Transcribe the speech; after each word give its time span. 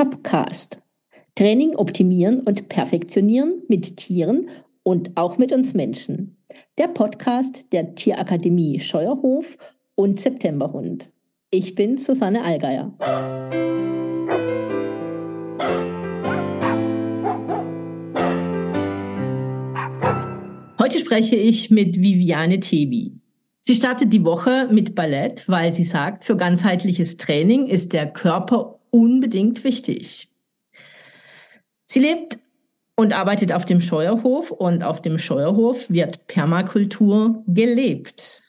Topcast. 0.00 0.80
Training 1.34 1.76
optimieren 1.76 2.40
und 2.40 2.70
perfektionieren 2.70 3.64
mit 3.68 3.98
Tieren 3.98 4.48
und 4.82 5.14
auch 5.18 5.36
mit 5.36 5.52
uns 5.52 5.74
Menschen. 5.74 6.38
Der 6.78 6.88
Podcast 6.88 7.70
der 7.72 7.94
Tierakademie 7.96 8.80
Scheuerhof 8.80 9.58
und 9.96 10.18
Septemberhund. 10.18 11.10
Ich 11.50 11.74
bin 11.74 11.98
Susanne 11.98 12.42
Allgeier. 12.42 12.94
Heute 20.78 20.98
spreche 20.98 21.36
ich 21.36 21.70
mit 21.70 22.00
Viviane 22.00 22.60
Tebi. 22.60 23.20
Sie 23.60 23.74
startet 23.74 24.14
die 24.14 24.24
Woche 24.24 24.66
mit 24.72 24.94
Ballett, 24.94 25.46
weil 25.46 25.72
sie 25.72 25.84
sagt, 25.84 26.24
für 26.24 26.38
ganzheitliches 26.38 27.18
Training 27.18 27.66
ist 27.66 27.92
der 27.92 28.10
Körper 28.10 28.79
unbedingt 28.90 29.64
wichtig. 29.64 30.28
Sie 31.84 32.00
lebt 32.00 32.38
und 32.94 33.12
arbeitet 33.12 33.52
auf 33.52 33.64
dem 33.64 33.80
Scheuerhof 33.80 34.50
und 34.50 34.82
auf 34.82 35.02
dem 35.02 35.18
Scheuerhof 35.18 35.90
wird 35.90 36.26
Permakultur 36.26 37.42
gelebt. 37.46 38.42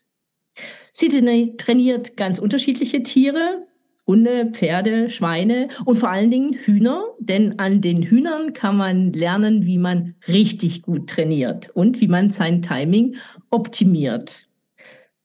Sie 0.91 1.07
trainiert 1.07 2.17
ganz 2.17 2.37
unterschiedliche 2.37 3.01
Tiere, 3.01 3.65
Hunde, 4.05 4.51
Pferde, 4.51 5.09
Schweine 5.09 5.69
und 5.85 5.95
vor 5.95 6.09
allen 6.09 6.31
Dingen 6.31 6.53
Hühner, 6.53 7.03
denn 7.19 7.59
an 7.59 7.81
den 7.81 8.03
Hühnern 8.03 8.51
kann 8.53 8.75
man 8.75 9.13
lernen, 9.13 9.65
wie 9.65 9.77
man 9.77 10.15
richtig 10.27 10.81
gut 10.81 11.09
trainiert 11.09 11.69
und 11.69 12.01
wie 12.01 12.07
man 12.07 12.29
sein 12.29 12.61
Timing 12.61 13.15
optimiert. 13.49 14.49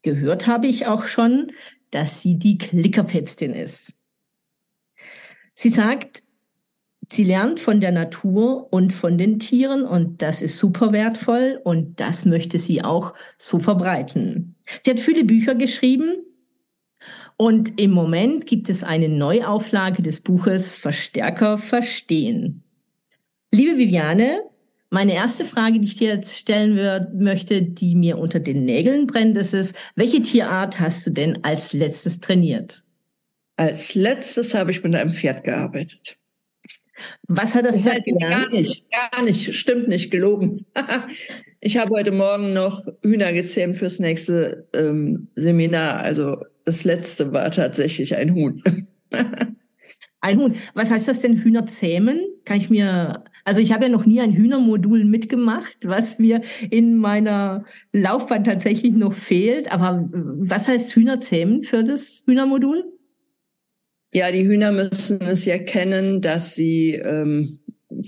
Gehört 0.02 0.46
habe 0.46 0.68
ich 0.68 0.86
auch 0.86 1.04
schon, 1.08 1.50
dass 1.90 2.22
sie 2.22 2.38
die 2.38 2.58
Klickerpäpstin 2.58 3.52
ist. 3.52 3.92
Sie 5.58 5.70
sagt, 5.70 6.22
sie 7.08 7.24
lernt 7.24 7.60
von 7.60 7.80
der 7.80 7.90
Natur 7.90 8.70
und 8.70 8.92
von 8.92 9.16
den 9.16 9.38
Tieren 9.38 9.84
und 9.84 10.20
das 10.20 10.42
ist 10.42 10.58
super 10.58 10.92
wertvoll 10.92 11.58
und 11.64 11.98
das 11.98 12.26
möchte 12.26 12.58
sie 12.58 12.84
auch 12.84 13.14
so 13.38 13.58
verbreiten. 13.58 14.54
Sie 14.82 14.90
hat 14.90 15.00
viele 15.00 15.24
Bücher 15.24 15.54
geschrieben 15.54 16.18
und 17.38 17.80
im 17.80 17.92
Moment 17.92 18.44
gibt 18.44 18.68
es 18.68 18.84
eine 18.84 19.08
Neuauflage 19.08 20.02
des 20.02 20.20
Buches 20.20 20.74
Verstärker 20.74 21.56
verstehen. 21.56 22.62
Liebe 23.50 23.78
Viviane, 23.78 24.42
meine 24.90 25.14
erste 25.14 25.46
Frage, 25.46 25.80
die 25.80 25.86
ich 25.86 25.96
dir 25.96 26.08
jetzt 26.08 26.36
stellen 26.36 27.08
möchte, 27.14 27.62
die 27.62 27.96
mir 27.96 28.18
unter 28.18 28.40
den 28.40 28.66
Nägeln 28.66 29.06
brennt, 29.06 29.38
ist 29.38 29.54
es, 29.54 29.72
welche 29.94 30.20
Tierart 30.20 30.80
hast 30.80 31.06
du 31.06 31.12
denn 31.12 31.42
als 31.44 31.72
letztes 31.72 32.20
trainiert? 32.20 32.82
Als 33.56 33.94
letztes 33.94 34.54
habe 34.54 34.70
ich 34.70 34.82
mit 34.82 34.94
einem 34.94 35.10
Pferd 35.10 35.44
gearbeitet. 35.44 36.18
Was 37.28 37.54
hat 37.54 37.66
das, 37.66 37.82
Pferd 37.82 38.04
gelernt? 38.04 38.44
Gar 38.44 38.50
nicht, 38.50 38.84
gar 38.90 39.22
nicht, 39.22 39.54
stimmt 39.54 39.88
nicht, 39.88 40.10
gelogen. 40.10 40.66
ich 41.60 41.76
habe 41.76 41.90
heute 41.94 42.12
Morgen 42.12 42.52
noch 42.52 42.86
Hühner 43.02 43.32
gezähmt 43.32 43.76
fürs 43.76 43.98
nächste 43.98 44.68
ähm, 44.72 45.28
Seminar. 45.34 46.00
Also 46.00 46.38
das 46.64 46.84
letzte 46.84 47.32
war 47.32 47.50
tatsächlich 47.50 48.16
ein 48.16 48.34
Huhn. 48.34 48.62
ein 50.20 50.38
Huhn. 50.38 50.54
Was 50.74 50.90
heißt 50.90 51.08
das 51.08 51.20
denn, 51.20 51.36
Hühner 51.36 51.66
zähmen? 51.66 52.20
Kann 52.44 52.56
ich 52.58 52.70
mir 52.70 53.24
also 53.46 53.60
ich 53.60 53.72
habe 53.72 53.84
ja 53.84 53.90
noch 53.90 54.06
nie 54.06 54.20
ein 54.20 54.32
Hühnermodul 54.32 55.04
mitgemacht, 55.04 55.76
was 55.84 56.18
mir 56.18 56.40
in 56.68 56.96
meiner 56.96 57.64
Laufbahn 57.92 58.42
tatsächlich 58.42 58.92
noch 58.92 59.12
fehlt. 59.12 59.70
Aber 59.70 60.08
was 60.10 60.66
heißt 60.66 60.92
Hühner 60.96 61.20
zähmen 61.20 61.62
für 61.62 61.84
das 61.84 62.24
Hühnermodul? 62.26 62.95
Ja, 64.16 64.32
die 64.32 64.46
Hühner 64.46 64.72
müssen 64.72 65.20
es 65.20 65.44
ja 65.44 65.58
kennen, 65.58 66.22
dass 66.22 66.54
sie 66.54 66.92
ähm, 66.92 67.58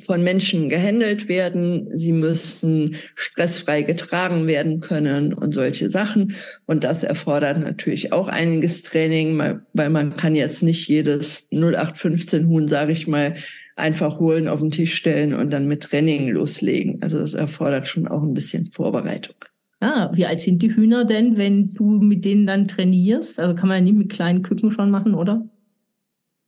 von 0.06 0.24
Menschen 0.24 0.70
gehandelt 0.70 1.28
werden. 1.28 1.90
Sie 1.92 2.14
müssen 2.14 2.96
stressfrei 3.14 3.82
getragen 3.82 4.46
werden 4.46 4.80
können 4.80 5.34
und 5.34 5.52
solche 5.52 5.90
Sachen. 5.90 6.34
Und 6.64 6.82
das 6.82 7.02
erfordert 7.02 7.58
natürlich 7.58 8.10
auch 8.14 8.28
einiges 8.28 8.82
Training, 8.84 9.38
weil 9.74 9.90
man 9.90 10.16
kann 10.16 10.34
jetzt 10.34 10.62
nicht 10.62 10.88
jedes 10.88 11.46
0815 11.52 12.48
Huhn, 12.48 12.68
sage 12.68 12.92
ich 12.92 13.06
mal, 13.06 13.34
einfach 13.76 14.18
holen, 14.18 14.48
auf 14.48 14.60
den 14.60 14.70
Tisch 14.70 14.94
stellen 14.94 15.34
und 15.34 15.50
dann 15.50 15.68
mit 15.68 15.82
Training 15.82 16.30
loslegen. 16.30 17.02
Also 17.02 17.18
das 17.18 17.34
erfordert 17.34 17.86
schon 17.86 18.08
auch 18.08 18.22
ein 18.22 18.32
bisschen 18.32 18.70
Vorbereitung. 18.70 19.36
Ah, 19.80 20.10
wie 20.14 20.24
alt 20.24 20.40
sind 20.40 20.62
die 20.62 20.74
Hühner 20.74 21.04
denn, 21.04 21.36
wenn 21.36 21.74
du 21.74 22.00
mit 22.00 22.24
denen 22.24 22.46
dann 22.46 22.66
trainierst? 22.66 23.38
Also 23.38 23.54
kann 23.54 23.68
man 23.68 23.76
ja 23.76 23.84
nicht 23.84 23.98
mit 23.98 24.08
kleinen 24.08 24.40
Küken 24.40 24.70
schon 24.70 24.90
machen, 24.90 25.14
oder? 25.14 25.46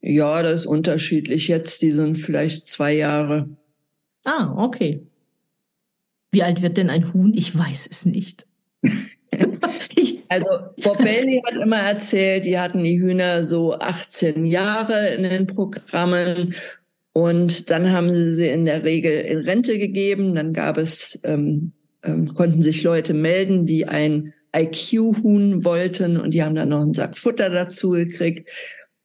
Ja, 0.01 0.41
das 0.41 0.61
ist 0.61 0.65
unterschiedlich. 0.65 1.47
Jetzt, 1.47 1.81
die 1.81 1.91
sind 1.91 2.17
vielleicht 2.17 2.65
zwei 2.65 2.93
Jahre. 2.93 3.49
Ah, 4.25 4.53
okay. 4.57 5.01
Wie 6.31 6.43
alt 6.43 6.61
wird 6.61 6.77
denn 6.77 6.89
ein 6.89 7.13
Huhn? 7.13 7.33
Ich 7.33 7.55
weiß 7.57 7.87
es 7.89 8.05
nicht. 8.05 8.47
also 10.29 10.47
Bob 10.81 10.97
Bailey 10.97 11.41
hat 11.45 11.61
immer 11.61 11.79
erzählt, 11.79 12.45
die 12.45 12.57
hatten 12.57 12.83
die 12.83 12.99
Hühner 12.99 13.43
so 13.43 13.77
18 13.77 14.45
Jahre 14.45 15.09
in 15.09 15.23
den 15.23 15.47
Programmen 15.47 16.55
und 17.13 17.69
dann 17.69 17.91
haben 17.91 18.11
sie 18.11 18.33
sie 18.33 18.47
in 18.47 18.65
der 18.65 18.83
Regel 18.83 19.21
in 19.21 19.39
Rente 19.39 19.77
gegeben. 19.77 20.35
Dann 20.35 20.53
gab 20.53 20.77
es, 20.77 21.19
ähm, 21.23 21.73
ähm, 22.03 22.33
konnten 22.33 22.61
sich 22.61 22.83
Leute 22.83 23.13
melden, 23.13 23.65
die 23.65 23.87
ein 23.87 24.33
IQ-Huhn 24.55 25.63
wollten 25.63 26.17
und 26.17 26.33
die 26.33 26.43
haben 26.43 26.55
dann 26.55 26.69
noch 26.69 26.81
einen 26.81 26.93
Sack 26.93 27.17
Futter 27.17 27.49
dazu 27.49 27.91
gekriegt. 27.91 28.49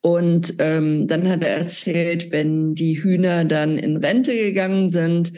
Und 0.01 0.55
ähm, 0.59 1.07
dann 1.07 1.27
hat 1.27 1.41
er 1.41 1.57
erzählt, 1.57 2.31
wenn 2.31 2.75
die 2.75 3.01
Hühner 3.03 3.45
dann 3.45 3.77
in 3.77 3.97
Rente 3.97 4.33
gegangen 4.35 4.87
sind, 4.89 5.33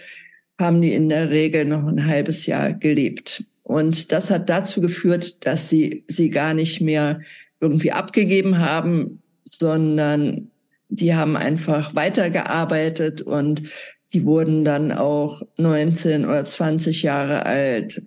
haben 0.59 0.81
die 0.81 0.93
in 0.93 1.09
der 1.09 1.29
Regel 1.29 1.65
noch 1.65 1.87
ein 1.87 2.05
halbes 2.05 2.45
Jahr 2.45 2.73
gelebt. 2.73 3.45
Und 3.63 4.11
das 4.11 4.29
hat 4.29 4.49
dazu 4.49 4.81
geführt, 4.81 5.45
dass 5.45 5.69
sie 5.69 6.03
sie 6.07 6.29
gar 6.29 6.53
nicht 6.53 6.81
mehr 6.81 7.21
irgendwie 7.61 7.91
abgegeben 7.91 8.59
haben, 8.59 9.21
sondern 9.43 10.51
die 10.89 11.13
haben 11.13 11.37
einfach 11.37 11.95
weitergearbeitet 11.95 13.21
und 13.21 13.63
die 14.11 14.25
wurden 14.25 14.65
dann 14.65 14.91
auch 14.91 15.43
19 15.57 16.25
oder 16.25 16.43
20 16.43 17.03
Jahre 17.03 17.45
alt. 17.45 18.01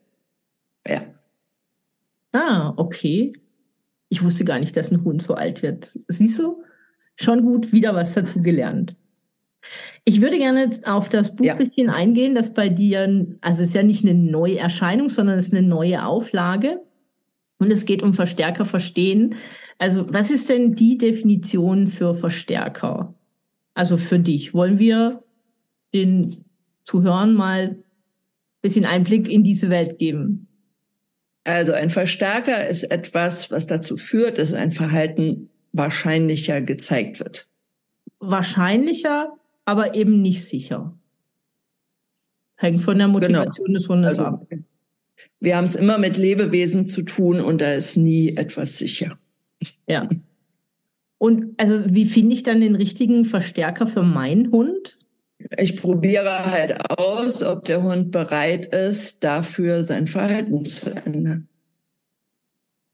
Ja. 0.87 1.03
Ah, 2.33 2.73
okay. 2.77 3.33
Ich 4.13 4.23
wusste 4.23 4.45
gar 4.45 4.59
nicht, 4.59 4.77
dass 4.77 4.91
ein 4.91 5.05
Hund 5.05 5.23
so 5.23 5.33
alt 5.33 5.63
wird. 5.63 5.99
Siehst 6.07 6.39
du? 6.39 6.63
Schon 7.17 7.41
gut, 7.41 7.73
wieder 7.73 7.95
was 7.95 8.13
dazu 8.13 8.43
gelernt. 8.43 8.93
Ich 10.05 10.21
würde 10.21 10.37
gerne 10.37 10.69
auf 10.85 11.09
das 11.09 11.35
Buch 11.35 11.47
ja. 11.47 11.55
bisschen 11.55 11.89
eingehen, 11.89 12.35
das 12.35 12.53
bei 12.53 12.69
dir, 12.69 13.01
also 13.41 13.63
es 13.63 13.71
ist 13.71 13.75
ja 13.75 13.83
nicht 13.83 14.05
eine 14.05 14.13
neue 14.13 14.59
Erscheinung, 14.59 15.09
sondern 15.09 15.39
es 15.39 15.47
ist 15.47 15.55
eine 15.55 15.67
neue 15.67 16.05
Auflage. 16.05 16.83
Und 17.57 17.71
es 17.71 17.87
geht 17.87 18.03
um 18.03 18.13
Verstärker 18.13 18.67
verstehen. 18.67 19.37
Also 19.79 20.05
was 20.13 20.31
ist 20.31 20.51
denn 20.51 20.75
die 20.75 20.99
Definition 20.99 21.89
für 21.89 22.13
Verstärker? 22.13 23.15
Also 23.73 23.97
für 23.97 24.19
dich. 24.19 24.53
Wollen 24.53 24.79
wir 24.79 25.25
den 25.95 26.45
Zuhörern 26.85 27.33
mal 27.33 27.61
ein 27.61 27.85
bisschen 28.61 28.85
Einblick 28.85 29.27
in 29.27 29.43
diese 29.43 29.71
Welt 29.71 29.99
geben? 29.99 30.49
Also 31.45 31.73
ein 31.73 31.91
Verstärker 31.91 32.69
ist 32.69 32.85
etwas, 32.85 33.51
was 33.51 33.67
dazu 33.67 33.97
führt, 33.97 34.39
dass 34.39 34.55
ein 34.55 34.71
Verhalten 34.71 35.51
wahrscheinlicher 35.73 36.61
gezeigt 36.61 37.19
wird. 37.19 37.49
Wahrscheinlicher, 38.21 39.33
aber 39.65 39.95
eben 39.95 40.23
nicht 40.23 40.45
sicher. 40.45 40.97
Hängt 42.57 42.83
von 42.83 42.99
der 42.99 43.09
genau. 43.09 43.19
Motivation 43.19 43.67
genau. 43.67 43.79
des 43.79 43.89
Hundes 43.89 44.11
also, 44.11 44.25
ab. 44.25 44.47
Wir 45.41 45.57
haben 45.57 45.65
es 45.65 45.75
immer 45.75 45.99
mit 45.99 46.17
Lebewesen 46.17 46.87
zu 46.87 47.03
tun 47.03 47.41
und 47.41 47.61
da 47.61 47.75
ist 47.75 47.97
nie 47.97 48.37
etwas 48.37 48.79
sicher. 48.79 49.19
Ja. 49.89 50.09
Und 51.19 51.61
also 51.61 51.83
wie 51.87 52.05
finde 52.05 52.35
ich 52.35 52.45
dann 52.45 52.61
den 52.61 52.77
richtigen 52.77 53.25
Verstärker 53.25 53.89
für 53.89 54.03
meinen 54.03 54.53
Hund? 54.53 54.99
Ich 55.57 55.77
probiere 55.77 56.47
halt 56.47 56.91
aus, 56.91 57.43
ob 57.43 57.65
der 57.65 57.83
Hund 57.83 58.11
bereit 58.11 58.67
ist, 58.67 59.25
dafür 59.25 59.85
sein 59.85 60.07
Verhalten 60.07 60.65
zu 60.67 60.91
ändern. 60.91 61.49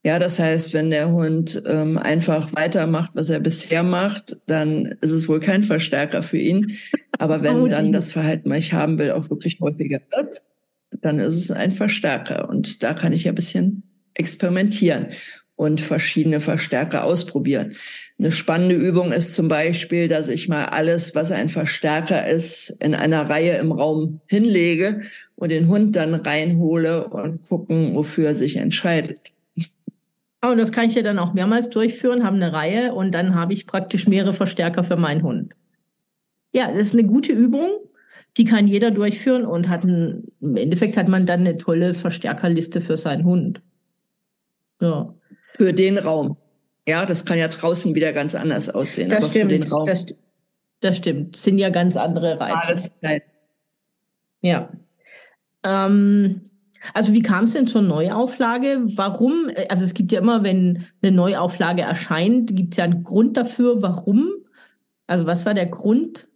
Ja, 0.05 0.19
das 0.19 0.39
heißt, 0.39 0.73
wenn 0.75 0.91
der 0.91 1.11
Hund 1.11 1.63
ähm, 1.67 1.99
einfach 1.99 2.55
weitermacht, 2.55 3.11
was 3.15 3.31
er 3.31 3.41
bisher 3.41 3.83
macht, 3.83 4.39
dann 4.47 4.87
ist 5.01 5.11
es 5.11 5.29
wohl 5.29 5.41
kein 5.41 5.65
Verstärker 5.65 6.23
für 6.23 6.39
ihn. 6.39 6.79
Aber 7.19 7.43
wenn 7.43 7.61
oh, 7.61 7.69
dann 7.69 7.93
das 7.93 8.13
Verhalten, 8.13 8.49
was 8.51 8.59
ich 8.59 8.73
haben 8.73 8.99
will, 8.99 9.11
auch 9.11 9.29
wirklich 9.29 9.59
häufiger 9.61 10.01
wird, 10.17 10.43
dann 10.91 11.19
ist 11.19 11.35
es 11.35 11.51
ein 11.51 11.73
Verstärker. 11.73 12.49
Und 12.49 12.83
da 12.83 12.95
kann 12.95 13.13
ich 13.13 13.25
ja 13.25 13.33
ein 13.33 13.35
bisschen 13.35 13.83
experimentieren 14.15 15.09
und 15.57 15.81
verschiedene 15.81 16.41
Verstärker 16.41 17.05
ausprobieren. 17.05 17.75
Eine 18.19 18.33
spannende 18.33 18.75
Übung 18.75 19.13
ist 19.13 19.35
zum 19.35 19.47
Beispiel, 19.47 20.09
dass 20.09 20.27
ich 20.27 20.49
mal 20.49 20.67
alles, 20.67 21.15
was 21.15 21.31
ein 21.31 21.49
Verstärker 21.49 22.29
ist, 22.29 22.71
in 22.81 22.97
einer 22.97 23.31
Reihe 23.31 23.59
im 23.59 23.71
Raum 23.71 24.21
hinlege 24.27 25.03
und 25.37 25.51
den 25.51 25.69
Hund 25.69 25.95
dann 25.95 26.15
reinhole 26.15 27.07
und 27.09 27.49
gucken, 27.49 27.95
wofür 27.95 28.29
er 28.29 28.35
sich 28.35 28.57
entscheidet. 28.57 29.33
Oh, 30.43 30.55
das 30.57 30.73
kann 30.73 30.87
ich 30.87 30.97
ja 30.97 31.03
dann 31.03 31.19
auch 31.21 31.33
mehrmals 31.33 31.71
durchführen, 31.71 32.25
habe 32.25 32.37
eine 32.37 32.53
Reihe 32.53 32.93
und 32.93 33.13
dann 33.13 33.37
habe 33.37 33.53
ich 33.53 33.67
praktisch 33.69 34.09
mehrere 34.09 34.33
Verstärker 34.33 34.83
für 34.83 34.97
meinen 34.97 35.23
Hund. 35.23 35.55
Ja, 36.53 36.73
das 36.73 36.89
ist 36.89 36.95
eine 36.95 37.05
gute 37.05 37.33
Übung. 37.33 37.71
Die 38.37 38.45
kann 38.45 38.67
jeder 38.67 38.91
durchführen 38.91 39.45
und 39.45 39.69
hat 39.69 39.85
ein, 39.85 40.25
im 40.41 40.57
Endeffekt 40.57 40.97
hat 40.97 41.09
man 41.09 41.27
dann 41.27 41.41
eine 41.41 41.57
tolle 41.57 41.95
Verstärkerliste 41.95 42.81
für 42.81 42.97
seinen 42.97 43.25
Hund. 43.25 43.63
Ja. 44.81 45.15
Für 45.51 45.73
den 45.73 45.99
Raum. 45.99 46.37
Ja, 46.89 47.05
das 47.05 47.27
kann 47.27 47.37
ja 47.37 47.49
draußen 47.49 47.95
wieder 47.95 48.15
ganz 48.15 48.35
anders 48.35 48.71
aussehen. 48.71 49.11
Das 49.11 49.19
aber 49.19 49.27
stimmt. 49.27 49.53
Für 49.53 49.59
den 49.59 49.71
Raum. 49.71 49.87
Das, 49.87 50.07
das 50.81 50.97
stimmt. 50.97 51.35
Das 51.35 51.43
sind 51.43 51.59
ja 51.59 51.69
ganz 51.69 51.99
andere 51.99 52.41
Reize. 52.41 52.91
Ja. 54.41 54.71
Ähm, 55.63 56.51
also 56.95 57.13
wie 57.13 57.21
kam 57.21 57.45
es 57.45 57.53
denn 57.53 57.67
zur 57.67 57.83
Neuauflage? 57.83 58.81
Warum? 58.97 59.51
Also 59.69 59.85
es 59.85 59.93
gibt 59.93 60.13
ja 60.13 60.21
immer, 60.21 60.43
wenn 60.45 60.87
eine 61.03 61.13
Neuauflage 61.13 61.83
erscheint, 61.83 62.57
gibt 62.57 62.73
es 62.73 62.79
ja 62.79 62.85
einen 62.85 63.05
Grund 63.05 63.37
dafür, 63.37 63.83
warum. 63.83 64.31
Also 65.07 65.27
was 65.27 65.45
war 65.45 65.53
der 65.53 65.67
Grund 65.67 66.27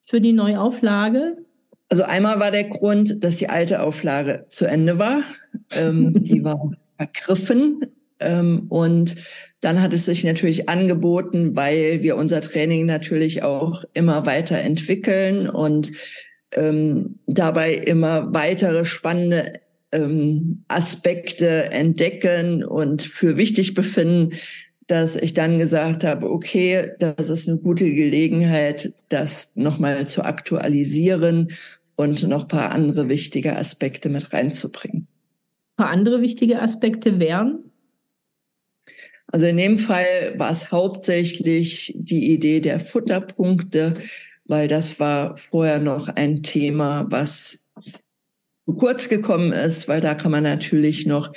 für 0.00 0.20
die 0.20 0.34
Neuauflage? 0.34 1.38
Also 1.88 2.02
einmal 2.02 2.38
war 2.38 2.50
der 2.50 2.64
Grund, 2.64 3.24
dass 3.24 3.36
die 3.36 3.48
alte 3.48 3.80
Auflage 3.80 4.44
zu 4.50 4.66
Ende 4.66 4.98
war. 4.98 5.22
Ähm, 5.70 6.22
die 6.22 6.44
war 6.44 6.70
vergriffen. 6.98 7.80
Ähm, 8.20 8.66
und 8.68 9.16
dann 9.60 9.80
hat 9.82 9.92
es 9.92 10.04
sich 10.04 10.24
natürlich 10.24 10.68
angeboten, 10.68 11.56
weil 11.56 12.02
wir 12.02 12.16
unser 12.16 12.40
Training 12.40 12.86
natürlich 12.86 13.42
auch 13.42 13.84
immer 13.94 14.26
weiter 14.26 14.58
entwickeln 14.58 15.48
und 15.48 15.92
ähm, 16.52 17.18
dabei 17.26 17.74
immer 17.74 18.32
weitere 18.32 18.84
spannende 18.84 19.60
ähm, 19.92 20.64
Aspekte 20.68 21.64
entdecken 21.72 22.64
und 22.64 23.02
für 23.02 23.36
wichtig 23.36 23.74
befinden, 23.74 24.36
dass 24.86 25.16
ich 25.16 25.34
dann 25.34 25.58
gesagt 25.58 26.04
habe, 26.04 26.30
okay, 26.30 26.92
das 26.98 27.28
ist 27.28 27.48
eine 27.48 27.58
gute 27.58 27.90
Gelegenheit, 27.92 28.92
das 29.08 29.52
nochmal 29.54 30.06
zu 30.06 30.22
aktualisieren 30.22 31.52
und 31.96 32.22
noch 32.28 32.46
paar 32.46 32.70
andere 32.70 33.08
wichtige 33.08 33.56
Aspekte 33.56 34.08
mit 34.08 34.32
reinzubringen. 34.32 35.08
Ein 35.76 35.84
paar 35.84 35.90
andere 35.90 36.20
wichtige 36.20 36.62
Aspekte 36.62 37.18
wären? 37.18 37.65
Also 39.36 39.44
in 39.44 39.58
dem 39.58 39.76
Fall 39.76 40.32
war 40.38 40.50
es 40.50 40.72
hauptsächlich 40.72 41.92
die 41.94 42.32
Idee 42.32 42.60
der 42.60 42.80
Futterpunkte, 42.80 43.92
weil 44.46 44.66
das 44.66 44.98
war 44.98 45.36
vorher 45.36 45.78
noch 45.78 46.08
ein 46.08 46.42
Thema, 46.42 47.04
was 47.10 47.62
zu 48.64 48.72
kurz 48.74 49.10
gekommen 49.10 49.52
ist, 49.52 49.88
weil 49.88 50.00
da 50.00 50.14
kann 50.14 50.30
man 50.30 50.42
natürlich 50.42 51.04
noch, 51.04 51.34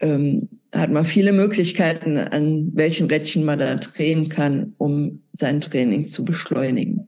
ähm, 0.00 0.48
hat 0.74 0.90
man 0.90 1.04
viele 1.04 1.32
Möglichkeiten, 1.32 2.18
an 2.18 2.72
welchen 2.74 3.06
Rädchen 3.06 3.44
man 3.44 3.60
da 3.60 3.76
drehen 3.76 4.28
kann, 4.28 4.74
um 4.76 5.22
sein 5.30 5.60
Training 5.60 6.04
zu 6.04 6.24
beschleunigen. 6.24 7.06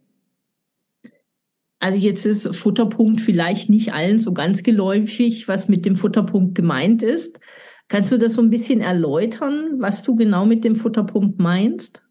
Also 1.81 1.99
jetzt 1.99 2.25
ist 2.25 2.55
Futterpunkt 2.55 3.21
vielleicht 3.21 3.71
nicht 3.71 3.93
allen 3.93 4.21
so 4.21 4.33
ganz 4.33 4.63
geläufig, 4.63 5.49
was 5.49 5.69
mit 5.69 5.85
dem 5.85 5.97
Futterpunkt 5.97 6.55
gemeint 6.55 7.03
ist. 7.03 7.41
Kannst 7.89 8.13
du 8.13 8.19
das 8.19 8.35
so 8.35 8.43
ein 8.43 8.51
bisschen 8.51 8.81
erläutern, 8.81 9.77
was 9.79 10.03
du 10.03 10.15
genau 10.15 10.45
mit 10.45 10.65
dem 10.65 10.77
Futterpunkt 10.77 11.39
meinst? 11.39 12.03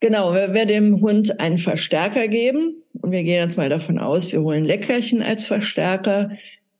Genau, 0.00 0.32
wir 0.32 0.52
werden 0.54 0.68
dem 0.68 1.00
Hund 1.00 1.40
einen 1.40 1.58
Verstärker 1.58 2.28
geben 2.28 2.82
und 3.00 3.12
wir 3.12 3.22
gehen 3.22 3.44
jetzt 3.44 3.56
mal 3.56 3.68
davon 3.68 3.98
aus, 3.98 4.32
wir 4.32 4.42
holen 4.42 4.64
Leckerchen 4.64 5.22
als 5.22 5.44
Verstärker 5.44 6.30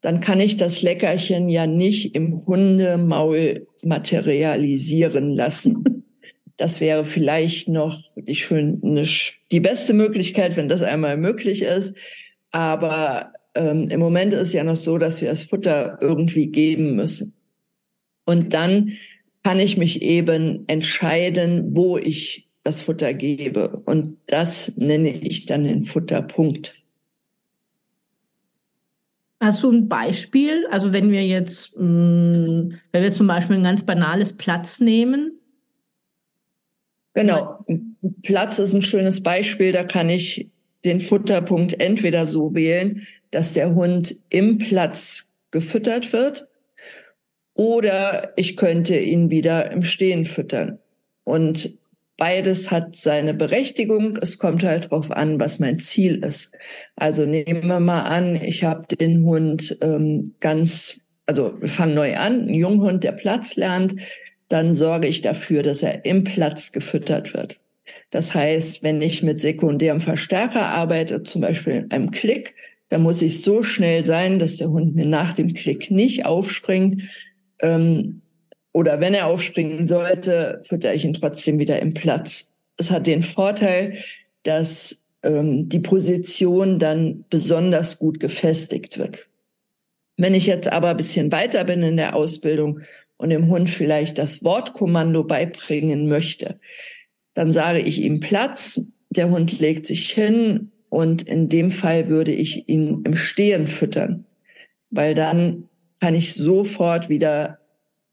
dann 0.03 0.21
kann 0.21 0.41
ich 0.41 0.57
das 0.57 0.83
Leckerchen 0.83 1.49
ja 1.49 1.67
nicht 1.67 2.15
im 2.15 2.45
Hundemaul 2.45 3.67
materialisieren 3.83 5.31
lassen. 5.31 5.85
Das 6.59 6.81
wäre 6.81 7.05
vielleicht 7.05 7.67
noch 7.67 7.99
die, 8.15 8.37
schön, 8.37 8.81
die 9.51 9.61
beste 9.61 9.95
Möglichkeit, 9.95 10.57
wenn 10.57 10.69
das 10.69 10.83
einmal 10.83 11.17
möglich 11.17 11.63
ist. 11.63 11.95
Aber 12.53 13.33
ähm, 13.57 13.89
im 13.91 13.99
Moment 13.99 14.33
ist 14.33 14.49
es 14.49 14.53
ja 14.53 14.63
noch 14.63 14.77
so, 14.77 14.97
dass 14.97 15.23
wir 15.23 15.31
das 15.31 15.43
Futter 15.43 15.99
irgendwie 16.01 16.49
geben 16.49 16.95
müssen. 16.95 17.33
Und 18.32 18.55
dann 18.55 18.93
kann 19.44 19.61
ich 19.61 19.76
mich 19.76 20.02
eben 20.02 20.64
entscheiden, 20.67 21.76
wo 21.76 21.99
ich 21.99 22.49
das 22.64 22.81
Futter 22.81 23.12
gebe. 23.12 23.82
Und 23.87 24.17
das 24.26 24.76
nenne 24.76 25.11
ich 25.11 25.46
dann 25.46 25.64
den 25.64 25.84
Futterpunkt. 25.84 26.75
Hast 29.40 29.62
du 29.64 29.73
ein 29.73 29.88
Beispiel? 29.88 30.67
Also 30.70 30.93
wenn 30.93 31.11
wir 31.11 31.26
jetzt, 31.26 31.76
mm, 31.76 32.75
wenn 32.93 33.02
wir 33.02 33.11
zum 33.11 33.26
Beispiel 33.26 33.56
ein 33.56 33.64
ganz 33.64 33.84
banales 33.84 34.32
Platz 34.34 34.81
nehmen. 34.81 35.32
Genau, 37.14 37.64
Platz 38.23 38.58
ist 38.61 38.73
ein 38.73 38.82
schönes 38.82 39.23
Beispiel. 39.23 39.73
Da 39.73 39.82
kann 39.82 40.08
ich 40.08 40.49
den 40.84 41.00
Futterpunkt 41.00 41.81
entweder 41.81 42.26
so 42.26 42.55
wählen, 42.55 43.06
dass 43.32 43.52
der 43.52 43.75
Hund 43.75 44.14
im 44.31 44.58
Platz 44.58 45.26
gefüttert 45.50 46.12
wird, 46.12 46.49
oder 47.55 48.33
ich 48.37 48.57
könnte 48.57 48.99
ihn 48.99 49.31
wieder 49.31 49.71
im 49.71 49.83
Stehen 49.83 50.25
füttern. 50.25 50.79
Und 51.25 51.79
Beides 52.23 52.71
hat 52.71 52.95
seine 52.95 53.35
Berechtigung. 53.35 54.17
Es 54.21 54.39
kommt 54.39 54.63
halt 54.63 54.85
darauf 54.85 55.11
an, 55.11 55.41
was 55.41 55.59
mein 55.59 55.81
Ziel 55.81 56.23
ist. 56.23 56.53
Also 56.95 57.27
nehmen 57.27 57.67
wir 57.67 57.81
mal 57.81 58.03
an, 58.03 58.37
ich 58.37 58.63
habe 58.63 58.95
den 58.95 59.25
Hund 59.25 59.77
ähm, 59.81 60.33
ganz, 60.39 61.01
also 61.27 61.61
wir 61.61 61.69
fangen 61.69 61.95
neu 61.95 62.17
an, 62.17 62.43
ein 62.43 62.55
Junghund, 62.55 63.03
der 63.03 63.11
Platz 63.11 63.57
lernt, 63.57 63.97
dann 64.49 64.77
sorge 64.77 65.09
ich 65.09 65.23
dafür, 65.23 65.65
dass 65.65 65.83
er 65.83 66.05
im 66.05 66.23
Platz 66.23 66.71
gefüttert 66.71 67.35
wird. 67.35 67.59
Das 68.11 68.35
heißt, 68.35 68.85
wenn 68.85 69.03
ich 69.03 69.25
mit 69.25 69.41
sekundärem 69.41 70.01
Verstärker 70.01 70.67
arbeite, 70.67 71.25
zum 71.25 71.41
Beispiel 71.41 71.87
einem 71.91 72.13
Klick, 72.13 72.55
dann 72.91 73.03
muss 73.03 73.21
ich 73.21 73.41
so 73.41 73.65
schnell 73.65 74.05
sein, 74.05 74.39
dass 74.39 74.59
der 74.59 74.71
Hund 74.71 74.95
mir 74.95 75.07
nach 75.07 75.33
dem 75.33 75.55
Klick 75.55 75.91
nicht 75.91 76.25
aufspringt, 76.25 77.03
ähm, 77.61 78.23
oder 78.73 79.01
wenn 79.01 79.15
er 79.15 79.27
aufspringen 79.27 79.87
sollte, 79.87 80.63
fütter 80.65 80.95
ich 80.95 81.05
ihn 81.05 81.13
trotzdem 81.13 81.59
wieder 81.59 81.81
im 81.81 81.95
Platz. 81.95 82.49
Es 82.77 82.91
hat 82.91 83.07
den 83.07 83.23
Vorteil, 83.23 83.99
dass 84.45 85.03
ähm, 85.23 85.69
die 85.69 85.81
Position 85.81 86.79
dann 86.79 87.25
besonders 87.31 87.99
gut 87.99 88.19
gefestigt 88.19 88.99
wird. 88.99 89.29
Wenn 90.17 90.35
ich 90.35 90.47
jetzt 90.47 90.73
aber 90.73 90.91
ein 90.91 90.97
bisschen 90.97 91.33
weiter 91.33 91.65
bin 91.65 91.83
in 91.83 91.97
der 91.97 92.15
Ausbildung 92.17 92.81
und 93.17 93.31
dem 93.31 93.49
Hund 93.49 93.71
vielleicht 93.71 94.19
das 94.19 94.43
Wortkommando 94.43 95.25
beibringen 95.25 96.09
möchte, 96.09 96.59
dann 97.35 97.53
sage 97.53 97.81
ich 97.81 98.01
ihm 98.01 98.21
Platz, 98.21 98.81
der 99.11 99.31
Hund 99.31 99.59
legt 99.61 99.87
sich 99.87 100.11
hin 100.11 100.71
und 100.89 101.23
in 101.23 101.49
dem 101.49 101.71
Fall 101.71 102.09
würde 102.09 102.32
ich 102.32 102.69
ihn 102.69 103.03
im 103.05 103.15
Stehen 103.15 103.67
füttern, 103.67 104.27
weil 104.91 105.15
dann 105.15 105.69
kann 106.03 106.17
ich 106.17 106.35
sofort 106.35 107.09
wieder 107.09 107.61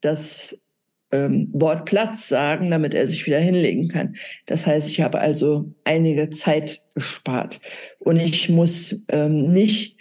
das 0.00 0.56
ähm, 1.10 1.48
Wort 1.52 1.86
Platz 1.86 2.28
sagen, 2.28 2.70
damit 2.70 2.94
er 2.94 3.08
sich 3.08 3.26
wieder 3.26 3.40
hinlegen 3.40 3.88
kann. 3.88 4.14
Das 4.46 4.64
heißt, 4.64 4.88
ich 4.88 5.00
habe 5.00 5.18
also 5.18 5.74
einige 5.82 6.30
Zeit 6.30 6.84
gespart 6.94 7.60
und 7.98 8.20
ich 8.20 8.48
muss 8.48 9.02
ähm, 9.08 9.50
nicht 9.50 9.96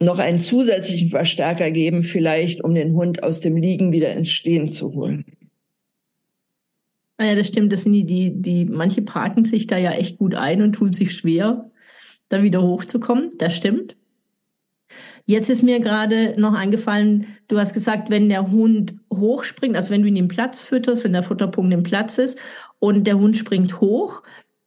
noch 0.00 0.18
einen 0.18 0.40
zusätzlichen 0.40 1.10
Verstärker 1.10 1.70
geben, 1.72 2.02
vielleicht 2.02 2.64
um 2.64 2.74
den 2.74 2.94
Hund 2.94 3.22
aus 3.22 3.42
dem 3.42 3.58
Liegen 3.58 3.92
wieder 3.92 4.10
ins 4.14 4.30
Stehen 4.30 4.66
zu 4.66 4.94
holen. 4.94 5.26
Ja, 7.20 7.34
das 7.34 7.48
stimmt. 7.48 7.70
Das 7.70 7.82
sind 7.82 7.92
die, 7.92 8.06
die, 8.06 8.40
die, 8.40 8.64
manche 8.64 9.02
parken 9.02 9.44
sich 9.44 9.66
da 9.66 9.76
ja 9.76 9.92
echt 9.92 10.16
gut 10.16 10.34
ein 10.34 10.62
und 10.62 10.72
tun 10.72 10.94
sich 10.94 11.14
schwer, 11.14 11.70
da 12.30 12.42
wieder 12.42 12.62
hochzukommen. 12.62 13.32
Das 13.36 13.54
stimmt. 13.54 13.94
Jetzt 15.26 15.50
ist 15.50 15.62
mir 15.62 15.80
gerade 15.80 16.34
noch 16.38 16.54
eingefallen, 16.54 17.26
du 17.48 17.58
hast 17.58 17.74
gesagt, 17.74 18.10
wenn 18.10 18.28
der 18.28 18.50
Hund 18.50 18.94
hochspringt, 19.12 19.76
also 19.76 19.90
wenn 19.90 20.02
du 20.02 20.08
ihn 20.08 20.16
im 20.16 20.28
Platz 20.28 20.64
fütterst, 20.64 21.04
wenn 21.04 21.12
der 21.12 21.22
Futterpunkt 21.22 21.72
im 21.72 21.82
Platz 21.82 22.18
ist 22.18 22.38
und 22.78 23.06
der 23.06 23.18
Hund 23.18 23.36
springt 23.36 23.80
hoch, 23.80 24.22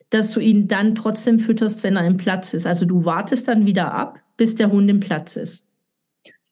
dass 0.09 0.31
du 0.31 0.39
ihn 0.39 0.67
dann 0.67 0.93
trotzdem 0.93 1.39
fütterst, 1.39 1.83
wenn 1.83 1.95
er 1.95 2.05
im 2.05 2.17
Platz 2.17 2.53
ist. 2.53 2.67
Also 2.67 2.85
du 2.85 3.05
wartest 3.05 3.47
dann 3.47 3.65
wieder 3.65 3.93
ab, 3.93 4.19
bis 4.37 4.55
der 4.55 4.71
Hund 4.71 4.89
im 4.89 4.99
Platz 4.99 5.35
ist. 5.35 5.65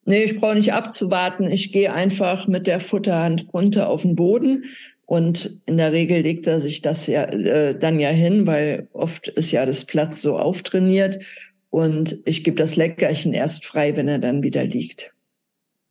Nee, 0.06 0.24
ich 0.24 0.40
brauche 0.40 0.56
nicht 0.56 0.74
abzuwarten. 0.74 1.52
Ich 1.52 1.72
gehe 1.72 1.94
einfach 1.94 2.48
mit 2.48 2.66
der 2.66 2.80
Futterhand 2.80 3.54
runter 3.54 3.90
auf 3.90 4.02
den 4.02 4.16
Boden 4.16 4.66
und 5.06 5.60
in 5.66 5.78
der 5.78 5.92
Regel 5.92 6.22
legt 6.22 6.48
er 6.48 6.60
sich 6.62 6.82
das 6.82 7.08
ja 7.08 7.24
äh, 7.26 7.78
dann 7.78 8.00
ja 8.00 8.10
hin, 8.10 8.48
weil 8.48 8.88
oft 8.94 9.28
ist 9.28 9.52
ja 9.52 9.66
das 9.66 9.86
Platz 9.86 10.22
so 10.22 10.38
auftrainiert 10.38 11.24
und 11.70 12.20
ich 12.26 12.44
gebe 12.44 12.58
das 12.58 12.76
Leckerchen 12.76 13.34
erst 13.34 13.66
frei, 13.66 13.96
wenn 13.96 14.08
er 14.08 14.20
dann 14.20 14.44
wieder 14.44 14.66
liegt. 14.66 15.14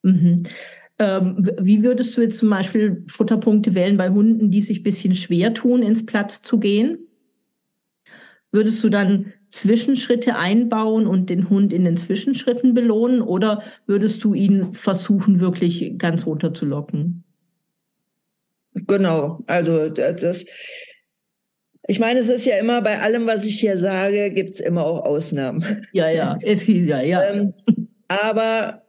Mhm. 0.03 0.45
Ähm, 0.99 1.49
wie 1.61 1.83
würdest 1.85 2.17
du 2.17 2.23
jetzt 2.23 2.39
zum 2.39 2.51
Beispiel 2.51 3.05
Futterpunkte 3.09 3.75
wählen 3.75 3.97
bei 3.97 4.11
Hunden, 4.11 4.51
die 4.51 4.61
sich 4.61 4.83
bisschen 4.83 5.15
schwer 5.15 5.55
tun, 5.55 5.83
ins 5.83 6.05
Platz 6.05 6.43
zu 6.43 6.59
gehen? 6.59 6.99
Würdest 8.51 8.83
du 8.83 8.89
dann 8.89 9.33
Zwischenschritte 9.51 10.37
einbauen 10.37 11.07
und 11.07 11.31
den 11.31 11.49
Hund 11.51 11.73
in 11.73 11.85
den 11.85 11.97
Zwischenschritten 11.97 12.75
belohnen 12.75 13.23
oder 13.23 13.63
würdest 13.87 14.25
du 14.25 14.35
ihn 14.35 14.75
versuchen, 14.75 15.41
wirklich 15.41 15.99
ganz 15.99 16.27
runterzulocken? 16.27 17.25
Genau, 18.75 19.43
also 19.47 19.89
das, 19.89 20.47
Ich 21.91 21.99
meine, 21.99 22.21
es 22.21 22.29
ist 22.29 22.45
ja 22.45 22.59
immer 22.59 22.83
bei 22.83 23.01
allem, 23.01 23.27
was 23.27 23.47
ich 23.47 23.59
hier 23.59 23.79
sage, 23.79 24.31
gibt 24.31 24.51
es 24.51 24.61
immer 24.61 24.85
auch 24.85 25.07
Ausnahmen. 25.07 25.87
Ja, 25.93 26.11
ja, 26.11 26.39
es 26.43 26.67
ja, 26.67 27.01
ja. 27.01 27.25
ähm, 27.25 27.55
aber 28.09 28.83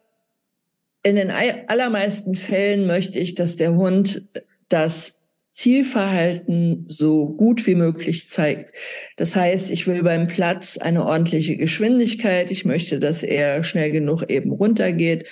in 1.02 1.16
den 1.16 1.32
allermeisten 1.32 2.36
Fällen 2.36 2.88
möchte 2.88 3.18
ich, 3.18 3.36
dass 3.36 3.56
der 3.56 3.74
Hund 3.76 4.28
das 4.68 5.18
Zielverhalten 5.50 6.84
so 6.88 7.26
gut 7.26 7.66
wie 7.68 7.76
möglich 7.76 8.28
zeigt. 8.28 8.74
Das 9.16 9.34
heißt, 9.34 9.72
ich 9.72 9.88
will 9.88 10.04
beim 10.04 10.28
Platz 10.28 10.78
eine 10.78 11.06
ordentliche 11.06 11.56
Geschwindigkeit. 11.56 12.52
Ich 12.52 12.66
möchte, 12.66 13.00
dass 13.00 13.24
er 13.24 13.64
schnell 13.64 13.92
genug 13.92 14.30
eben 14.30 14.52
runtergeht. 14.52 15.26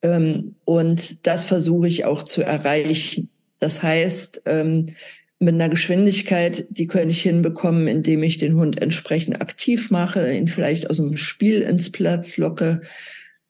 Ähm, 0.00 0.54
und 0.64 1.26
das 1.26 1.44
versuche 1.44 1.88
ich 1.88 2.06
auch 2.06 2.22
zu 2.22 2.40
erreichen. 2.42 3.28
Das 3.60 3.82
heißt, 3.82 4.42
ähm, 4.46 4.94
mit 5.42 5.54
einer 5.54 5.68
Geschwindigkeit, 5.68 6.66
die 6.70 6.86
könnte 6.86 7.08
ich 7.08 7.22
hinbekommen, 7.22 7.88
indem 7.88 8.22
ich 8.22 8.38
den 8.38 8.54
Hund 8.54 8.80
entsprechend 8.80 9.40
aktiv 9.40 9.90
mache, 9.90 10.32
ihn 10.32 10.46
vielleicht 10.46 10.88
aus 10.88 10.98
dem 10.98 11.16
Spiel 11.16 11.62
ins 11.62 11.90
Platz 11.90 12.36
locke. 12.36 12.82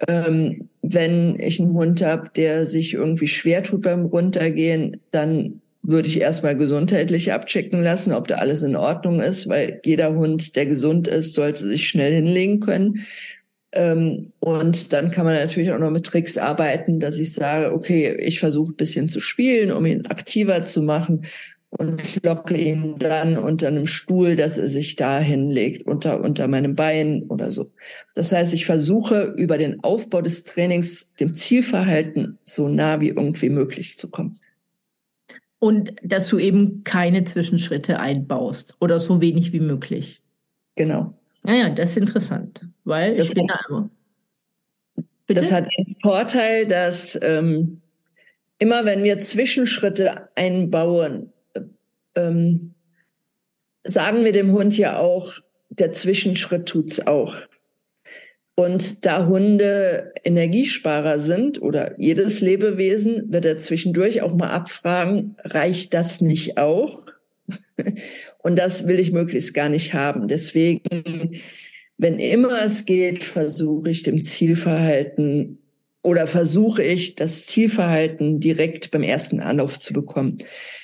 Ähm, 0.09 0.71
wenn 0.81 1.39
ich 1.39 1.61
einen 1.61 1.75
Hund 1.75 2.03
habe, 2.03 2.31
der 2.35 2.65
sich 2.65 2.95
irgendwie 2.95 3.29
schwer 3.29 3.63
tut 3.63 3.83
beim 3.83 4.07
Runtergehen, 4.07 5.01
dann 5.11 5.61
würde 5.83 6.09
ich 6.09 6.19
erstmal 6.19 6.57
gesundheitlich 6.57 7.31
abchecken 7.31 7.83
lassen, 7.83 8.15
ob 8.15 8.27
da 8.27 8.37
alles 8.37 8.63
in 8.63 8.75
Ordnung 8.75 9.21
ist, 9.21 9.49
weil 9.51 9.81
jeder 9.85 10.15
Hund, 10.15 10.57
der 10.57 10.65
gesund 10.65 11.09
ist, 11.09 11.35
sollte 11.35 11.63
sich 11.63 11.89
schnell 11.89 12.15
hinlegen 12.15 12.61
können. 12.61 13.05
Ähm, 13.73 14.33
und 14.41 14.95
dann 14.95 15.11
kann 15.11 15.27
man 15.27 15.35
natürlich 15.35 15.73
auch 15.73 15.79
noch 15.79 15.91
mit 15.91 16.07
Tricks 16.07 16.39
arbeiten, 16.39 17.01
dass 17.01 17.19
ich 17.19 17.35
sage, 17.35 17.75
okay, 17.75 18.17
ich 18.19 18.41
versuche 18.41 18.73
ein 18.73 18.77
bisschen 18.77 19.11
zu 19.11 19.21
spielen, 19.21 19.73
um 19.73 19.85
ihn 19.85 20.07
aktiver 20.07 20.65
zu 20.65 20.83
machen 20.83 21.27
und 21.79 22.03
ich 22.03 22.23
locke 22.23 22.55
ihn 22.55 22.99
dann 22.99 23.39
unter 23.39 23.69
einem 23.69 23.87
Stuhl, 23.87 24.37
dass 24.37 24.59
er 24.59 24.69
sich 24.69 24.95
da 24.97 25.19
hinlegt, 25.21 25.87
unter, 25.87 26.21
unter 26.21 26.47
meinem 26.47 26.75
Bein 26.75 27.23
oder 27.29 27.51
so. 27.51 27.71
Das 28.15 28.31
heißt, 28.31 28.53
ich 28.53 28.67
versuche 28.67 29.33
über 29.39 29.57
den 29.57 29.83
Aufbau 29.83 30.21
des 30.21 30.45
Trainings 30.45 31.15
dem 31.15 31.33
Zielverhalten 31.33 32.39
so 32.45 32.69
nah 32.69 33.01
wie 33.01 33.09
irgendwie 33.09 33.49
möglich 33.49 33.97
zu 33.97 34.11
kommen. 34.11 34.39
Und 35.61 35.95
dass 36.03 36.29
du 36.29 36.39
eben 36.39 36.85
keine 36.85 37.25
Zwischenschritte 37.25 37.99
einbaust 37.99 38.77
oder 38.81 39.01
so 39.01 39.23
wenig 39.23 39.55
wie 39.55 39.61
möglich. 39.61 40.21
Genau. 40.75 41.15
Naja, 41.43 41.71
das 41.71 41.93
ist 41.93 41.97
interessant, 41.97 42.67
weil 42.85 43.17
das 43.17 43.29
ich 43.29 43.35
bin 43.35 43.49
hat, 43.51 43.61
da 45.27 45.35
Das 45.35 45.51
hat 45.51 45.69
den 45.79 45.97
Vorteil, 46.03 46.67
dass 46.67 47.19
ähm, 47.23 47.81
immer 48.59 48.85
wenn 48.85 49.05
wir 49.05 49.19
Zwischenschritte 49.21 50.29
einbauen, 50.37 51.33
ähm, 52.15 52.75
sagen 53.85 54.25
wir 54.25 54.33
dem 54.33 54.53
Hund 54.53 54.77
ja 54.77 54.99
auch, 54.99 55.39
der 55.71 55.93
Zwischenschritt 55.93 56.67
tut's 56.67 57.07
auch. 57.07 57.35
Und 58.55 59.07
da 59.07 59.27
Hunde 59.27 60.13
Energiesparer 60.25 61.19
sind 61.19 61.61
oder 61.63 61.99
jedes 61.99 62.41
Lebewesen, 62.43 63.33
wird 63.33 63.47
er 63.47 63.57
zwischendurch 63.57 64.21
auch 64.21 64.35
mal 64.35 64.51
abfragen, 64.51 65.37
reicht 65.43 65.95
das 65.95 66.21
nicht 66.21 66.59
auch? 66.59 67.07
Und 68.43 68.59
das 68.59 68.87
will 68.87 69.01
ich 69.01 69.11
möglichst 69.11 69.55
gar 69.55 69.71
nicht 69.71 69.95
haben. 69.95 70.29
Deswegen, 70.29 71.41
wenn 71.97 72.19
immer 72.19 72.63
es 72.63 72.85
geht, 72.85 73.25
versuche 73.25 73.91
ich 73.91 74.03
dem 74.03 74.21
Zielverhalten 74.21 75.59
oder 76.03 76.27
versuche 76.27 76.83
ich 76.83 77.15
das 77.15 77.47
Zielverhalten 77.47 78.39
direkt 78.39 78.91
beim 78.91 79.03
ersten 79.03 79.41
Anlauf 79.41 79.79
zu 79.79 79.93
bekommen. 79.95 80.39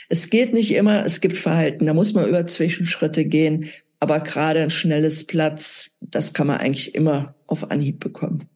Es 0.08 0.30
geht 0.30 0.54
nicht 0.54 0.74
immer, 0.74 1.04
es 1.04 1.20
gibt 1.20 1.36
Verhalten, 1.36 1.86
da 1.86 1.94
muss 1.94 2.14
man 2.14 2.28
über 2.28 2.46
Zwischenschritte 2.46 3.26
gehen, 3.26 3.68
aber 4.00 4.20
gerade 4.20 4.60
ein 4.60 4.70
schnelles 4.70 5.26
Platz, 5.26 5.90
das 6.00 6.32
kann 6.32 6.46
man 6.46 6.58
eigentlich 6.58 6.94
immer 6.94 7.34
auf 7.46 7.70
Anhieb 7.70 8.00
bekommen. 8.00 8.48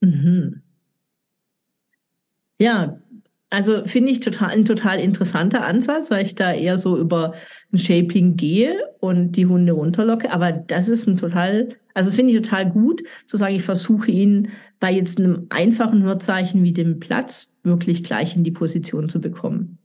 Mhm. 0.00 0.62
Ja, 2.58 3.00
also 3.50 3.84
finde 3.84 4.12
ich 4.12 4.20
total 4.20 4.50
ein 4.50 4.64
total 4.64 5.00
interessanter 5.00 5.66
Ansatz, 5.66 6.10
weil 6.10 6.24
ich 6.24 6.36
da 6.36 6.52
eher 6.52 6.78
so 6.78 6.96
über 6.96 7.34
ein 7.72 7.78
Shaping 7.78 8.36
gehe 8.36 8.76
und 9.00 9.32
die 9.32 9.46
Hunde 9.46 9.72
runterlocke. 9.72 10.30
Aber 10.32 10.52
das 10.52 10.88
ist 10.88 11.08
ein 11.08 11.16
total, 11.16 11.70
also 11.94 12.08
das 12.08 12.14
finde 12.14 12.32
ich 12.32 12.40
total 12.42 12.70
gut, 12.70 13.02
zu 13.26 13.36
sagen, 13.36 13.56
ich 13.56 13.62
versuche 13.62 14.10
ihn 14.10 14.50
bei 14.78 14.92
jetzt 14.92 15.18
einem 15.18 15.46
einfachen 15.50 16.02
Hörzeichen 16.04 16.62
wie 16.62 16.72
dem 16.72 17.00
Platz 17.00 17.52
wirklich 17.64 18.04
gleich 18.04 18.36
in 18.36 18.44
die 18.44 18.52
Position 18.52 19.08
zu 19.08 19.20
bekommen. 19.20 19.79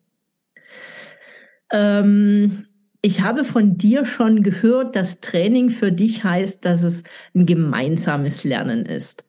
Ähm, 1.71 2.67
ich 3.01 3.21
habe 3.21 3.45
von 3.45 3.77
dir 3.77 4.05
schon 4.05 4.41
gehört, 4.41 4.95
dass 4.95 5.21
Training 5.21 5.69
für 5.69 5.91
dich 5.91 6.23
heißt, 6.23 6.65
dass 6.65 6.81
es 6.81 7.03
ein 7.35 7.45
gemeinsames 7.45 8.43
Lernen 8.43 8.85
ist. 8.85 9.25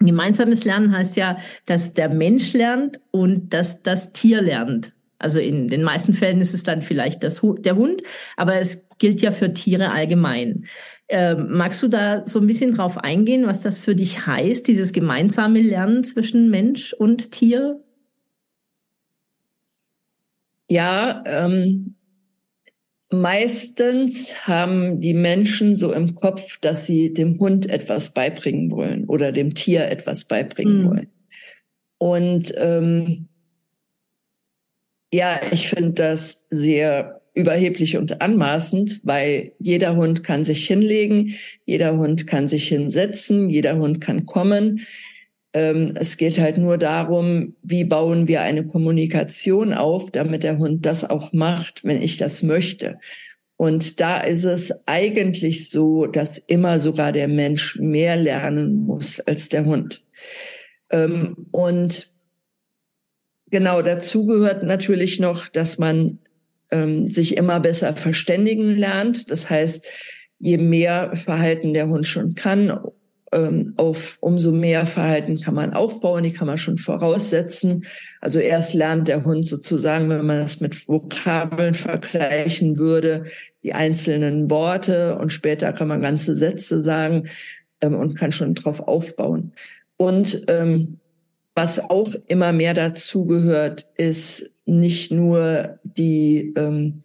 Ein 0.00 0.06
gemeinsames 0.06 0.64
Lernen 0.64 0.96
heißt 0.96 1.16
ja, 1.16 1.38
dass 1.66 1.94
der 1.94 2.08
Mensch 2.08 2.52
lernt 2.52 3.00
und 3.10 3.52
dass 3.52 3.82
das 3.82 4.12
Tier 4.12 4.42
lernt. 4.42 4.92
Also 5.18 5.40
in 5.40 5.68
den 5.68 5.82
meisten 5.82 6.12
Fällen 6.12 6.40
ist 6.40 6.54
es 6.54 6.64
dann 6.64 6.82
vielleicht 6.82 7.24
das, 7.24 7.40
der 7.60 7.76
Hund, 7.76 8.02
aber 8.36 8.56
es 8.56 8.88
gilt 8.98 9.22
ja 9.22 9.32
für 9.32 9.52
Tiere 9.54 9.90
allgemein. 9.90 10.66
Ähm, 11.08 11.48
magst 11.50 11.82
du 11.82 11.88
da 11.88 12.26
so 12.26 12.40
ein 12.40 12.46
bisschen 12.46 12.74
drauf 12.74 12.98
eingehen, 12.98 13.46
was 13.46 13.60
das 13.60 13.80
für 13.80 13.94
dich 13.94 14.26
heißt, 14.26 14.68
dieses 14.68 14.92
gemeinsame 14.92 15.62
Lernen 15.62 16.04
zwischen 16.04 16.50
Mensch 16.50 16.92
und 16.92 17.30
Tier? 17.30 17.80
Ja, 20.68 21.22
ähm, 21.26 21.96
Meistens 23.22 24.46
haben 24.46 25.00
die 25.00 25.14
Menschen 25.14 25.76
so 25.76 25.92
im 25.92 26.14
Kopf, 26.14 26.58
dass 26.60 26.86
sie 26.86 27.12
dem 27.12 27.38
Hund 27.38 27.68
etwas 27.68 28.12
beibringen 28.12 28.70
wollen 28.70 29.04
oder 29.04 29.30
dem 29.30 29.54
Tier 29.54 29.88
etwas 29.88 30.24
beibringen 30.24 30.82
mhm. 30.82 30.88
wollen. 30.88 31.08
Und 31.98 32.52
ähm, 32.56 33.28
ja, 35.12 35.40
ich 35.52 35.68
finde 35.68 35.92
das 35.92 36.46
sehr 36.50 37.20
überheblich 37.34 37.96
und 37.96 38.20
anmaßend, 38.20 39.00
weil 39.04 39.52
jeder 39.58 39.96
Hund 39.96 40.24
kann 40.24 40.42
sich 40.42 40.66
hinlegen, 40.66 41.34
jeder 41.66 41.96
Hund 41.96 42.26
kann 42.26 42.48
sich 42.48 42.68
hinsetzen, 42.68 43.48
jeder 43.48 43.76
Hund 43.78 44.00
kann 44.00 44.26
kommen. 44.26 44.80
Ähm, 45.54 45.94
es 45.94 46.16
geht 46.16 46.38
halt 46.38 46.58
nur 46.58 46.76
darum, 46.78 47.54
wie 47.62 47.84
bauen 47.84 48.26
wir 48.26 48.42
eine 48.42 48.66
Kommunikation 48.66 49.72
auf, 49.72 50.10
damit 50.10 50.42
der 50.42 50.58
Hund 50.58 50.84
das 50.84 51.08
auch 51.08 51.32
macht, 51.32 51.84
wenn 51.84 52.02
ich 52.02 52.16
das 52.16 52.42
möchte. 52.42 52.98
Und 53.56 54.00
da 54.00 54.20
ist 54.20 54.44
es 54.44 54.72
eigentlich 54.86 55.70
so, 55.70 56.06
dass 56.06 56.38
immer 56.38 56.80
sogar 56.80 57.12
der 57.12 57.28
Mensch 57.28 57.78
mehr 57.78 58.16
lernen 58.16 58.84
muss 58.84 59.20
als 59.20 59.48
der 59.48 59.64
Hund. 59.64 60.02
Ähm, 60.90 61.46
und 61.52 62.08
genau 63.50 63.80
dazu 63.80 64.26
gehört 64.26 64.64
natürlich 64.64 65.20
noch, 65.20 65.48
dass 65.48 65.78
man 65.78 66.18
ähm, 66.72 67.06
sich 67.06 67.36
immer 67.36 67.60
besser 67.60 67.94
verständigen 67.94 68.74
lernt. 68.74 69.30
Das 69.30 69.48
heißt, 69.50 69.86
je 70.40 70.58
mehr 70.58 71.14
Verhalten 71.14 71.74
der 71.74 71.88
Hund 71.88 72.08
schon 72.08 72.34
kann, 72.34 72.76
ähm, 73.34 73.74
auf 73.76 74.16
umso 74.20 74.52
mehr 74.52 74.86
Verhalten 74.86 75.40
kann 75.40 75.54
man 75.54 75.74
aufbauen, 75.74 76.22
die 76.22 76.32
kann 76.32 76.46
man 76.46 76.56
schon 76.56 76.78
voraussetzen. 76.78 77.84
Also 78.20 78.38
erst 78.38 78.74
lernt 78.74 79.08
der 79.08 79.24
Hund 79.24 79.44
sozusagen, 79.44 80.08
wenn 80.08 80.24
man 80.24 80.38
das 80.38 80.60
mit 80.60 80.88
Vokabeln 80.88 81.74
vergleichen 81.74 82.78
würde, 82.78 83.26
die 83.62 83.74
einzelnen 83.74 84.50
Worte 84.50 85.18
und 85.18 85.32
später 85.32 85.72
kann 85.72 85.88
man 85.88 86.00
ganze 86.00 86.34
Sätze 86.36 86.80
sagen 86.80 87.28
ähm, 87.80 87.94
und 87.94 88.14
kann 88.14 88.32
schon 88.32 88.54
drauf 88.54 88.80
aufbauen. 88.80 89.52
Und 89.96 90.44
ähm, 90.48 91.00
was 91.54 91.78
auch 91.78 92.14
immer 92.26 92.52
mehr 92.52 92.74
dazu 92.74 93.26
gehört, 93.26 93.86
ist 93.96 94.50
nicht 94.64 95.12
nur 95.12 95.78
die, 95.82 96.52
ähm, 96.56 97.02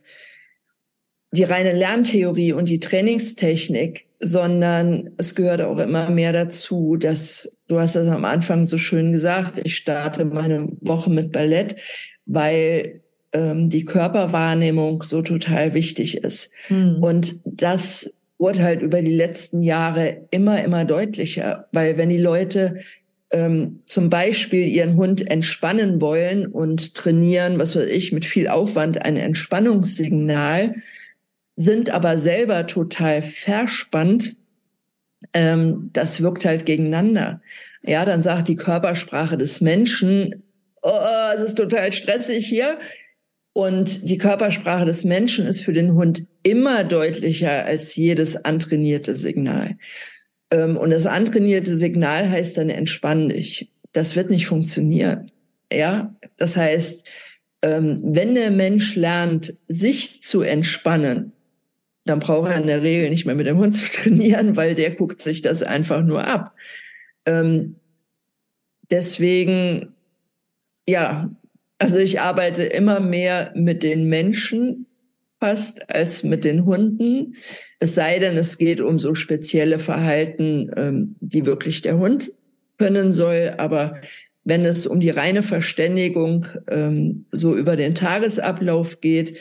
die 1.31 1.43
reine 1.43 1.73
Lerntheorie 1.73 2.53
und 2.53 2.69
die 2.69 2.79
Trainingstechnik, 2.79 4.08
sondern 4.19 5.11
es 5.17 5.33
gehört 5.33 5.61
auch 5.61 5.79
immer 5.79 6.09
mehr 6.09 6.33
dazu, 6.33 6.97
dass 6.97 7.51
du 7.67 7.79
hast 7.79 7.95
das 7.95 8.07
am 8.07 8.25
Anfang 8.25 8.65
so 8.65 8.77
schön 8.77 9.11
gesagt, 9.11 9.61
ich 9.63 9.75
starte 9.75 10.25
meine 10.25 10.67
Woche 10.81 11.09
mit 11.09 11.31
Ballett, 11.31 11.77
weil 12.25 13.01
ähm, 13.31 13.69
die 13.69 13.85
Körperwahrnehmung 13.85 15.03
so 15.03 15.21
total 15.21 15.73
wichtig 15.73 16.17
ist. 16.17 16.51
Mhm. 16.67 16.97
Und 17.01 17.39
das 17.45 18.13
wurde 18.37 18.63
halt 18.63 18.81
über 18.81 19.01
die 19.01 19.13
letzten 19.15 19.61
Jahre 19.61 20.27
immer, 20.31 20.63
immer 20.63 20.85
deutlicher, 20.85 21.67
weil 21.71 21.97
wenn 21.97 22.09
die 22.09 22.17
Leute 22.17 22.79
ähm, 23.31 23.81
zum 23.85 24.09
Beispiel 24.09 24.67
ihren 24.67 24.95
Hund 24.95 25.29
entspannen 25.29 26.01
wollen 26.01 26.47
und 26.47 26.95
trainieren, 26.95 27.59
was 27.59 27.75
weiß 27.75 27.87
ich, 27.87 28.11
mit 28.11 28.25
viel 28.25 28.47
Aufwand 28.47 29.01
ein 29.01 29.17
Entspannungssignal, 29.17 30.73
sind 31.59 31.89
aber 31.89 32.17
selber 32.17 32.67
total 32.67 33.21
verspannt, 33.21 34.37
ähm, 35.33 35.89
das 35.91 36.21
wirkt 36.21 36.45
halt 36.45 36.65
gegeneinander. 36.65 37.41
Ja, 37.83 38.05
dann 38.05 38.21
sagt 38.21 38.47
die 38.47 38.55
Körpersprache 38.55 39.37
des 39.37 39.59
Menschen, 39.59 40.43
oh, 40.81 41.33
es 41.35 41.41
ist 41.41 41.55
total 41.55 41.91
stressig 41.91 42.47
hier. 42.47 42.77
Und 43.51 44.09
die 44.09 44.17
Körpersprache 44.17 44.85
des 44.85 45.03
Menschen 45.03 45.45
ist 45.45 45.59
für 45.59 45.73
den 45.73 45.95
Hund 45.95 46.27
immer 46.43 46.85
deutlicher 46.85 47.65
als 47.65 47.93
jedes 47.93 48.37
antrainierte 48.37 49.17
Signal. 49.17 49.75
Ähm, 50.51 50.77
und 50.77 50.91
das 50.91 51.07
antrainierte 51.07 51.75
Signal 51.75 52.29
heißt 52.29 52.57
dann 52.57 52.69
entspann 52.69 53.27
dich. 53.27 53.69
Das 53.91 54.15
wird 54.15 54.29
nicht 54.29 54.47
funktionieren. 54.47 55.29
Ja, 55.69 56.15
das 56.37 56.55
heißt, 56.55 57.05
ähm, 57.63 57.99
wenn 58.01 58.35
der 58.35 58.51
Mensch 58.51 58.95
lernt, 58.95 59.55
sich 59.67 60.21
zu 60.21 60.41
entspannen, 60.41 61.33
dann 62.09 62.19
braucht 62.19 62.49
er 62.49 62.57
in 62.57 62.67
der 62.67 62.81
Regel 62.81 63.09
nicht 63.09 63.25
mehr 63.25 63.35
mit 63.35 63.47
dem 63.47 63.57
Hund 63.57 63.75
zu 63.77 63.89
trainieren, 63.91 64.55
weil 64.55 64.75
der 64.75 64.91
guckt 64.91 65.21
sich 65.21 65.41
das 65.41 65.63
einfach 65.63 66.03
nur 66.03 66.25
ab. 66.25 66.53
Ähm, 67.25 67.75
deswegen, 68.89 69.93
ja, 70.87 71.29
also 71.77 71.97
ich 71.97 72.19
arbeite 72.19 72.63
immer 72.63 72.99
mehr 72.99 73.51
mit 73.55 73.83
den 73.83 74.09
Menschen 74.09 74.87
fast 75.39 75.89
als 75.89 76.23
mit 76.23 76.43
den 76.43 76.65
Hunden. 76.65 77.35
Es 77.79 77.95
sei 77.95 78.19
denn, 78.19 78.35
es 78.35 78.57
geht 78.57 78.81
um 78.81 78.99
so 78.99 79.15
spezielle 79.15 79.79
Verhalten, 79.79 80.71
ähm, 80.75 81.15
die 81.21 81.45
wirklich 81.45 81.81
der 81.81 81.97
Hund 81.97 82.33
können 82.77 83.11
soll. 83.11 83.53
Aber 83.57 84.01
wenn 84.43 84.65
es 84.65 84.87
um 84.87 84.99
die 84.99 85.11
reine 85.11 85.43
Verständigung 85.43 86.45
ähm, 86.69 87.25
so 87.31 87.55
über 87.55 87.75
den 87.75 87.95
Tagesablauf 87.95 88.99
geht, 88.99 89.37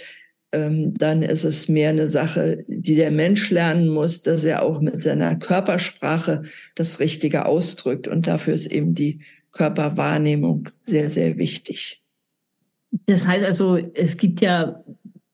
ähm, 0.52 0.94
dann 0.94 1.22
ist 1.22 1.44
es 1.44 1.68
mehr 1.68 1.90
eine 1.90 2.08
Sache, 2.08 2.64
die 2.68 2.94
der 2.94 3.10
Mensch 3.10 3.50
lernen 3.50 3.88
muss, 3.88 4.22
dass 4.22 4.44
er 4.44 4.62
auch 4.62 4.80
mit 4.80 5.02
seiner 5.02 5.36
Körpersprache 5.36 6.44
das 6.74 7.00
Richtige 7.00 7.46
ausdrückt. 7.46 8.08
Und 8.08 8.26
dafür 8.26 8.54
ist 8.54 8.66
eben 8.66 8.94
die 8.94 9.20
Körperwahrnehmung 9.52 10.70
sehr, 10.84 11.10
sehr 11.10 11.36
wichtig. 11.36 12.02
Das 13.06 13.26
heißt 13.26 13.44
also, 13.44 13.76
es 13.76 14.16
gibt 14.16 14.40
ja 14.40 14.82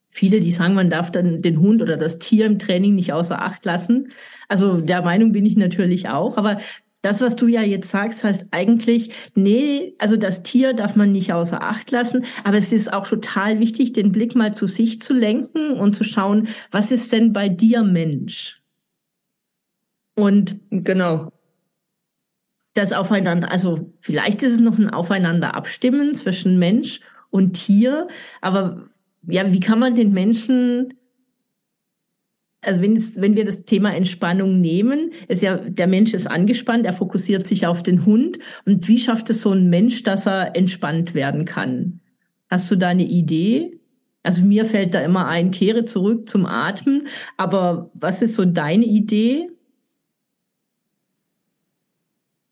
viele, 0.09 0.41
die 0.41 0.53
sagen, 0.53 0.75
man 0.75 0.91
darf 0.91 1.11
dann 1.11 1.43
den 1.43 1.61
Hund 1.61 1.83
oder 1.83 1.97
das 1.97 2.19
Tier 2.19 2.47
im 2.47 2.59
Training 2.59 2.95
nicht 2.95 3.13
außer 3.13 3.41
Acht 3.41 3.65
lassen. 3.65 4.09
Also 4.49 4.81
der 4.81 5.03
Meinung 5.03 5.33
bin 5.33 5.47
ich 5.47 5.57
natürlich 5.57 6.09
auch. 6.09 6.37
Aber 6.37 6.59
das, 7.05 7.21
was 7.21 7.37
du 7.37 7.47
ja 7.49 7.61
jetzt 7.61 7.91
sagst, 7.91 8.25
heißt 8.25 8.49
eigentlich, 8.51 9.11
nee, 9.35 9.95
also 9.99 10.17
das 10.17 10.43
Tier 10.43 10.73
darf 10.73 10.97
man 10.97 11.13
nicht 11.13 11.35
außer 11.35 11.63
Acht 11.63 11.91
lassen, 11.91 12.25
aber 12.45 12.57
es 12.57 12.73
ist 12.73 12.93
auch 12.95 13.07
total 13.07 13.61
wichtig, 13.61 13.93
den 13.93 14.11
Blick 14.11 14.35
mal 14.35 14.55
zu 14.55 14.67
sich 14.67 15.03
zu 15.03 15.13
lenken 15.13 15.73
und 15.73 15.95
zu 15.95 16.03
schauen, 16.03 16.49
was 16.71 16.93
ist 16.93 17.13
denn 17.13 17.35
bei 17.35 17.51
dir 17.51 17.83
Mensch? 17.83 18.63
Und 20.15 20.59
genau 20.71 21.31
das 22.73 22.93
Aufeinander, 22.93 23.53
also 23.53 23.93
vielleicht 24.01 24.43
ist 24.43 24.53
es 24.53 24.61
noch 24.61 24.79
ein 24.79 24.91
Aufeinander 24.91 25.55
abstimmen 25.55 26.15
zwischen 26.15 26.59
Mensch 26.59 27.01
und 27.31 27.53
Tier. 27.53 28.09
Aber 28.41 28.89
ja, 29.29 29.53
wie 29.53 29.61
kann 29.61 29.79
man 29.79 29.95
den 29.95 30.13
Menschen, 30.13 30.95
also 32.65 32.81
wenn, 32.83 32.97
es, 32.97 33.21
wenn 33.21 33.37
wir 33.37 33.45
das 33.45 33.65
Thema 33.65 33.95
Entspannung 33.95 34.61
nehmen, 34.61 35.13
ist 35.29 35.43
ja, 35.43 35.57
der 35.57 35.87
Mensch 35.87 36.15
ist 36.15 36.27
angespannt, 36.27 36.87
er 36.87 36.93
fokussiert 36.93 37.47
sich 37.47 37.67
auf 37.67 37.83
den 37.83 38.05
Hund. 38.07 38.39
Und 38.65 38.89
wie 38.89 38.99
schafft 38.99 39.31
es 39.31 39.43
so 39.43 39.53
ein 39.53 39.71
Mensch, 39.71 40.03
dass 40.03 40.27
er 40.27 40.57
entspannt 40.57 41.15
werden 41.15 41.45
kann? 41.45 42.01
Hast 42.51 42.71
du 42.71 42.77
da 42.77 42.89
eine 42.89 43.05
Idee? 43.05 43.79
Also 44.23 44.45
mir 44.45 44.65
fällt 44.65 44.95
da 44.95 45.01
immer 45.01 45.27
ein, 45.29 45.51
kehre 45.51 45.85
zurück 45.85 46.29
zum 46.29 46.47
Atmen. 46.47 47.09
Aber 47.37 47.91
was 47.95 48.23
ist 48.23 48.35
so 48.35 48.45
deine 48.45 48.85
Idee? 48.85 49.49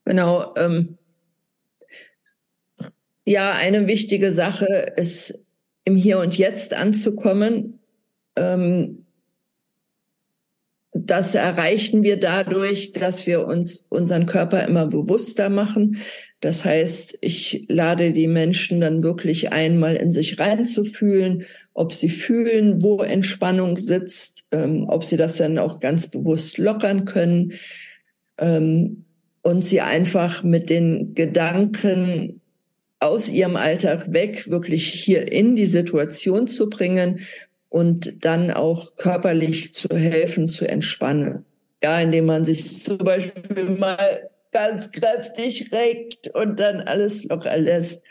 Genau. 0.05 0.55
Ähm, 0.57 0.99
ja, 3.25 3.53
eine 3.53 3.87
wichtige 3.87 4.33
Sache 4.33 4.93
ist, 4.97 5.43
im 5.85 5.97
Hier 5.97 6.19
und 6.19 6.37
Jetzt 6.39 6.75
anzukommen. 6.75 7.81
Ähm, 8.37 9.02
das 10.95 11.35
erreichen 11.35 12.03
wir 12.03 12.21
dadurch, 12.21 12.93
dass 12.93 13.27
wir 13.27 13.47
uns 13.47 13.87
unseren 13.89 14.27
Körper 14.27 14.67
immer 14.67 14.87
bewusster 14.87 15.49
machen. 15.49 15.99
Das 16.41 16.65
heißt, 16.65 17.19
ich 17.23 17.65
lade 17.69 18.13
die 18.13 18.27
Menschen 18.27 18.81
dann 18.81 19.03
wirklich 19.03 19.53
einmal 19.53 19.97
in 19.97 20.11
sich 20.11 20.39
reinzufühlen, 20.39 21.47
ob 21.73 21.95
sie 21.95 22.11
fühlen, 22.11 22.83
wo 22.83 23.01
Entspannung 23.03 23.79
sitzt, 23.79 24.45
ähm, 24.53 24.85
ob 24.87 25.05
sie 25.05 25.17
das 25.17 25.37
dann 25.37 25.59
auch 25.59 25.81
ganz 25.81 26.09
bewusst 26.09 26.59
lockern 26.59 27.07
können 27.07 27.55
ähm, 28.37 29.07
und 29.41 29.65
sie 29.65 29.81
einfach 29.81 30.43
mit 30.43 30.69
den 30.69 31.15
Gedanken 31.15 32.41
aus 33.01 33.31
ihrem 33.31 33.57
Alltag 33.57 34.13
weg, 34.13 34.51
wirklich 34.51 34.87
hier 34.89 35.33
in 35.33 35.57
die 35.57 35.67
Situation 35.67 36.47
zu 36.47 36.69
bringen 36.69 37.21
und 37.73 38.23
dann 38.27 38.51
auch 38.51 38.97
körperlich 38.97 39.73
zu 39.73 39.89
helfen, 39.97 40.51
zu 40.51 40.69
entspannen. 40.69 41.47
Ja, 41.83 41.99
indem 42.01 42.27
man 42.27 42.45
sich 42.45 42.83
zum 42.83 42.99
Beispiel 42.99 43.71
mal 43.71 44.29
ganz 44.53 44.93
kräftig 44.93 45.73
regt 45.73 46.29
und 46.35 46.61
dann 46.61 46.83
alles 46.83 47.25
locker 47.25 47.57
lässt. 47.57 48.05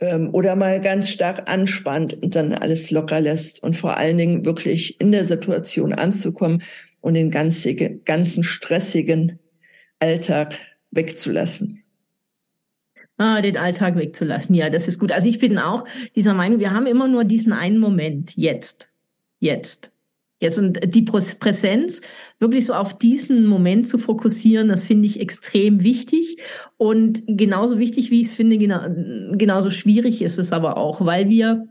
Ähm, 0.00 0.34
oder 0.34 0.56
mal 0.56 0.80
ganz 0.80 1.08
stark 1.08 1.48
anspannt 1.48 2.20
und 2.20 2.34
dann 2.34 2.52
alles 2.52 2.90
locker 2.90 3.20
lässt. 3.20 3.62
Und 3.62 3.76
vor 3.76 3.96
allen 3.96 4.18
Dingen 4.18 4.44
wirklich 4.44 5.00
in 5.00 5.12
der 5.12 5.24
Situation 5.24 5.92
anzukommen 5.94 6.64
und 7.00 7.14
den 7.14 7.30
ganzen, 7.30 8.04
ganzen 8.04 8.42
stressigen 8.42 9.38
Alltag 10.00 10.58
wegzulassen. 10.90 11.84
Ah, 13.18 13.40
den 13.40 13.56
Alltag 13.56 13.96
wegzulassen. 13.96 14.56
Ja, 14.56 14.68
das 14.68 14.88
ist 14.88 14.98
gut. 14.98 15.12
Also 15.12 15.28
ich 15.28 15.38
bin 15.38 15.58
auch 15.58 15.84
dieser 16.16 16.34
Meinung, 16.34 16.58
wir 16.58 16.72
haben 16.72 16.86
immer 16.86 17.06
nur 17.06 17.22
diesen 17.22 17.52
einen 17.52 17.78
Moment. 17.78 18.36
Jetzt. 18.36 18.90
Jetzt. 19.38 19.92
Jetzt. 20.40 20.58
Und 20.58 20.78
die 20.94 21.02
Präsenz, 21.02 22.02
wirklich 22.38 22.66
so 22.66 22.74
auf 22.74 22.98
diesen 22.98 23.46
Moment 23.46 23.88
zu 23.88 23.96
fokussieren, 23.96 24.68
das 24.68 24.84
finde 24.84 25.06
ich 25.06 25.20
extrem 25.20 25.82
wichtig. 25.82 26.38
Und 26.76 27.22
genauso 27.26 27.78
wichtig, 27.78 28.10
wie 28.10 28.20
ich 28.20 28.28
es 28.28 28.34
finde, 28.34 28.58
genauso 28.58 29.70
schwierig 29.70 30.20
ist 30.20 30.38
es 30.38 30.52
aber 30.52 30.76
auch, 30.76 31.04
weil 31.04 31.28
wir 31.30 31.68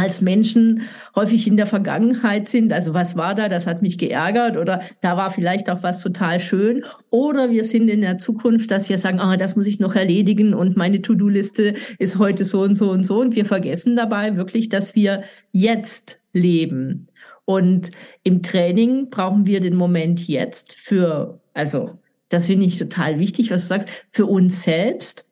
als 0.00 0.20
Menschen 0.20 0.82
häufig 1.14 1.46
in 1.46 1.56
der 1.56 1.66
Vergangenheit 1.66 2.48
sind. 2.48 2.72
Also 2.72 2.94
was 2.94 3.16
war 3.16 3.34
da? 3.34 3.48
Das 3.48 3.66
hat 3.66 3.82
mich 3.82 3.98
geärgert 3.98 4.56
oder 4.56 4.80
da 5.02 5.16
war 5.16 5.30
vielleicht 5.30 5.68
auch 5.68 5.82
was 5.82 6.02
total 6.02 6.40
schön. 6.40 6.84
Oder 7.10 7.50
wir 7.50 7.64
sind 7.64 7.88
in 7.88 8.00
der 8.00 8.18
Zukunft, 8.18 8.70
dass 8.70 8.88
wir 8.88 8.98
sagen, 8.98 9.20
ah, 9.20 9.36
das 9.36 9.56
muss 9.56 9.66
ich 9.66 9.78
noch 9.78 9.94
erledigen 9.94 10.54
und 10.54 10.76
meine 10.76 11.02
To-Do-Liste 11.02 11.74
ist 11.98 12.18
heute 12.18 12.44
so 12.44 12.62
und 12.62 12.74
so 12.74 12.90
und 12.90 13.04
so. 13.04 13.20
Und 13.20 13.36
wir 13.36 13.44
vergessen 13.44 13.94
dabei 13.94 14.36
wirklich, 14.36 14.70
dass 14.70 14.94
wir 14.94 15.22
jetzt 15.52 16.20
leben. 16.32 17.06
Und 17.44 17.90
im 18.22 18.42
Training 18.42 19.10
brauchen 19.10 19.46
wir 19.46 19.60
den 19.60 19.76
Moment 19.76 20.26
jetzt 20.28 20.74
für, 20.74 21.40
also 21.52 21.98
das 22.30 22.46
finde 22.46 22.64
ich 22.64 22.78
total 22.78 23.18
wichtig, 23.18 23.50
was 23.50 23.62
du 23.62 23.66
sagst, 23.66 23.88
für 24.08 24.26
uns 24.26 24.62
selbst 24.62 25.26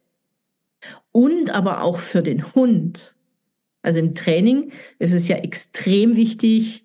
und 1.13 1.51
aber 1.51 1.83
auch 1.83 1.99
für 1.99 2.23
den 2.23 2.55
Hund. 2.55 3.15
Also 3.83 4.01
im 4.01 4.15
Training 4.15 4.73
ist 4.99 5.15
es 5.15 5.29
ja 5.29 5.37
extrem 5.37 6.17
wichtig, 6.17 6.85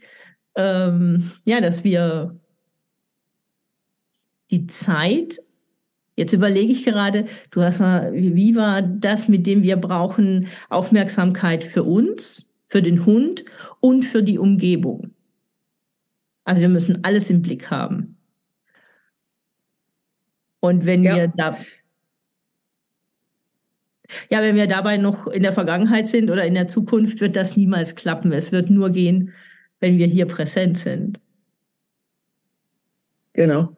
ähm, 0.56 1.32
ja, 1.46 1.62
dass 1.62 1.84
wir 1.84 2.40
die 4.52 4.68
Zeit, 4.68 5.40
jetzt 6.16 6.34
überlege 6.34 6.72
ich 6.72 6.86
gerade, 6.86 7.26
du 7.50 7.64
hast 7.64 7.80
wie 7.80 8.56
war 8.56 8.82
das, 8.82 9.28
mit 9.28 9.48
dem 9.48 9.64
wir 9.64 9.78
brauchen 9.78 10.48
Aufmerksamkeit 10.70 11.64
für 11.64 11.84
uns, 11.84 12.50
für 12.64 12.82
den 12.82 13.06
Hund 13.06 13.44
und 13.80 14.04
für 14.04 14.22
die 14.22 14.38
Umgebung. 14.38 15.14
Also 16.44 16.62
wir 16.62 16.70
müssen 16.70 17.04
alles 17.04 17.30
im 17.30 17.42
Blick 17.42 17.72
haben. 17.72 18.18
Und 20.60 20.86
wenn 20.86 21.04
ja. 21.04 21.16
wir 21.16 21.28
da 21.36 21.58
ja, 24.30 24.42
wenn 24.42 24.56
wir 24.56 24.68
dabei 24.68 24.98
noch 24.98 25.28
in 25.28 25.44
der 25.44 25.52
Vergangenheit 25.52 26.08
sind 26.08 26.30
oder 26.30 26.46
in 26.46 26.54
der 26.54 26.68
Zukunft, 26.68 27.22
wird 27.22 27.36
das 27.36 27.58
niemals 27.58 27.96
klappen. 27.96 28.32
Es 28.32 28.52
wird 28.52 28.70
nur 28.70 28.90
gehen, 28.90 29.34
wenn 29.80 29.98
wir 29.98 30.08
hier 30.08 30.26
präsent 30.26 30.78
sind. 30.78 31.20
Genau. 33.34 33.76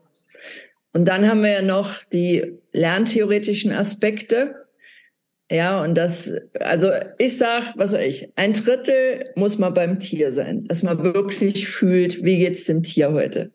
Und 0.93 1.06
dann 1.06 1.28
haben 1.28 1.43
wir 1.43 1.52
ja 1.52 1.62
noch 1.62 2.04
die 2.04 2.60
lerntheoretischen 2.71 3.71
Aspekte. 3.71 4.56
Ja, 5.50 5.84
und 5.84 5.95
das, 5.95 6.34
also 6.60 6.89
ich 7.17 7.38
sag, 7.38 7.74
was 7.76 7.91
soll 7.91 8.02
ich, 8.02 8.30
ein 8.36 8.54
Drittel 8.54 9.32
muss 9.36 9.58
man 9.58 9.74
beim 9.74 10.00
Tier 10.00 10.32
sein, 10.32 10.65
dass 10.67 10.84
man 10.84 11.04
wirklich 11.04 11.67
fühlt, 11.67 12.24
wie 12.24 12.39
geht's 12.39 12.65
dem 12.65 12.82
Tier 12.82 13.12
heute. 13.12 13.52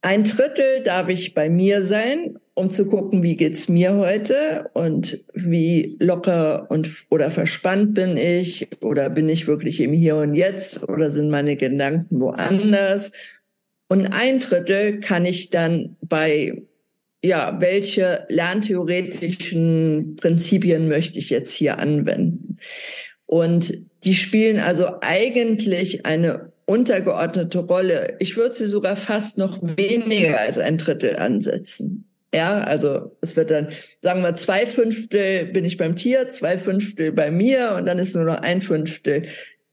Ein 0.00 0.24
Drittel 0.24 0.82
darf 0.82 1.08
ich 1.08 1.34
bei 1.34 1.48
mir 1.48 1.84
sein 1.84 2.38
um 2.54 2.70
zu 2.70 2.88
gucken, 2.88 3.22
wie 3.22 3.36
geht's 3.36 3.68
mir 3.68 3.94
heute 3.94 4.70
und 4.74 5.24
wie 5.32 5.96
locker 6.00 6.70
und 6.70 6.88
oder 7.08 7.30
verspannt 7.30 7.94
bin 7.94 8.16
ich 8.16 8.68
oder 8.82 9.08
bin 9.08 9.28
ich 9.28 9.46
wirklich 9.46 9.80
im 9.80 9.92
Hier 9.92 10.16
und 10.16 10.34
Jetzt 10.34 10.86
oder 10.88 11.10
sind 11.10 11.30
meine 11.30 11.56
Gedanken 11.56 12.20
woanders? 12.20 13.12
Und 13.88 14.06
ein 14.06 14.38
Drittel 14.38 15.00
kann 15.00 15.24
ich 15.24 15.50
dann 15.50 15.96
bei 16.02 16.62
ja, 17.24 17.56
welche 17.60 18.26
lerntheoretischen 18.28 20.16
Prinzipien 20.16 20.88
möchte 20.88 21.18
ich 21.18 21.30
jetzt 21.30 21.52
hier 21.52 21.78
anwenden? 21.78 22.58
Und 23.26 23.84
die 24.04 24.14
spielen 24.14 24.58
also 24.58 24.88
eigentlich 25.00 26.04
eine 26.04 26.52
untergeordnete 26.66 27.60
Rolle. 27.60 28.16
Ich 28.18 28.36
würde 28.36 28.54
sie 28.54 28.66
sogar 28.66 28.96
fast 28.96 29.38
noch 29.38 29.58
weniger 29.62 30.40
als 30.40 30.58
ein 30.58 30.78
Drittel 30.78 31.16
ansetzen. 31.16 32.11
Ja, 32.34 32.62
also 32.62 33.16
es 33.20 33.36
wird 33.36 33.50
dann, 33.50 33.68
sagen 34.00 34.22
wir, 34.22 34.34
zwei 34.34 34.64
Fünftel 34.64 35.46
bin 35.46 35.66
ich 35.66 35.76
beim 35.76 35.96
Tier, 35.96 36.28
zwei 36.28 36.56
Fünftel 36.56 37.12
bei 37.12 37.30
mir 37.30 37.74
und 37.76 37.86
dann 37.86 37.98
ist 37.98 38.14
nur 38.14 38.24
noch 38.24 38.40
ein 38.40 38.62
Fünftel 38.62 39.26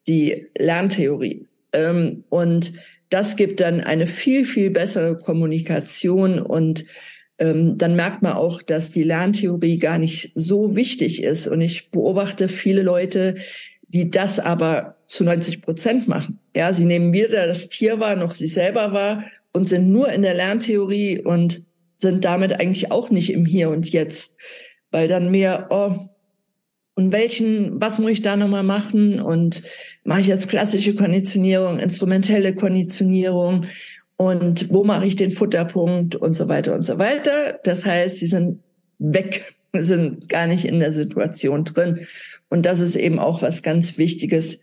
die 0.08 0.48
Lerntheorie. 0.58 1.48
Ähm, 1.72 2.26
und 2.30 2.74
das 3.10 3.38
gibt 3.38 3.62
dann 3.62 3.82
eine 3.82 4.08
viel, 4.08 4.46
viel 4.46 4.72
bessere 4.72 5.18
Kommunikation 5.18 6.40
und 6.40 6.86
ähm, 7.40 7.78
dann 7.78 7.96
merkt 7.96 8.22
man 8.22 8.34
auch, 8.34 8.62
dass 8.62 8.92
die 8.92 9.04
Lerntheorie 9.04 9.80
gar 9.80 9.98
nicht 9.98 10.32
so 10.36 10.76
wichtig 10.76 11.24
ist. 11.24 11.48
Und 11.48 11.62
ich 11.62 11.90
beobachte 11.90 12.50
viele 12.50 12.84
Leute, 12.84 13.36
die 13.88 14.12
das 14.12 14.40
aber 14.40 14.98
zu 15.08 15.24
90 15.24 15.62
Prozent 15.62 16.08
machen. 16.08 16.40
Ja, 16.56 16.74
sie 16.74 16.86
nehmen 16.86 17.14
weder 17.14 17.48
das 17.48 17.70
Tier 17.70 18.00
wahr 18.00 18.16
noch 18.16 18.36
sich 18.36 18.54
selber 18.54 18.92
wahr 18.92 19.24
und 19.54 19.68
sind 19.68 19.92
nur 19.92 20.10
in 20.10 20.22
der 20.22 20.36
Lerntheorie 20.36 21.22
und 21.22 21.64
sind 22.00 22.26
damit 22.26 22.60
eigentlich 22.60 22.92
auch 22.92 23.10
nicht 23.10 23.32
im 23.34 23.46
Hier 23.46 23.70
und 23.70 23.92
Jetzt, 23.92 24.38
weil 24.90 25.08
dann 25.08 25.30
mehr, 25.30 25.68
oh, 25.70 25.94
und 26.96 27.14
welchen, 27.14 27.80
was 27.80 28.00
muss 28.00 28.12
ich 28.12 28.22
da 28.22 28.36
nochmal 28.36 28.64
machen 28.64 29.22
und 29.22 29.64
mache 30.04 30.22
ich 30.22 30.28
jetzt 30.28 30.50
klassische 30.50 30.96
Konditionierung, 30.96 31.80
instrumentelle 31.80 32.56
Konditionierung 32.56 33.66
und 34.18 34.74
wo 34.74 34.84
mache 34.84 35.06
ich 35.06 35.16
den 35.16 35.32
Futterpunkt 35.32 36.16
und 36.16 36.34
so 36.34 36.50
weiter 36.50 36.74
und 36.76 36.82
so 36.82 36.98
weiter. 36.98 37.60
Das 37.64 37.86
heißt, 37.86 38.18
sie 38.18 38.28
sind 38.28 38.60
weg, 38.98 39.56
sind 39.74 40.28
gar 40.28 40.48
nicht 40.48 40.66
in 40.66 40.80
der 40.80 40.92
Situation 40.92 41.64
drin. 41.64 42.06
Und 42.50 42.66
das 42.66 42.82
ist 42.82 42.98
eben 42.98 43.20
auch 43.20 43.42
was 43.42 43.64
ganz 43.64 43.98
Wichtiges, 43.98 44.60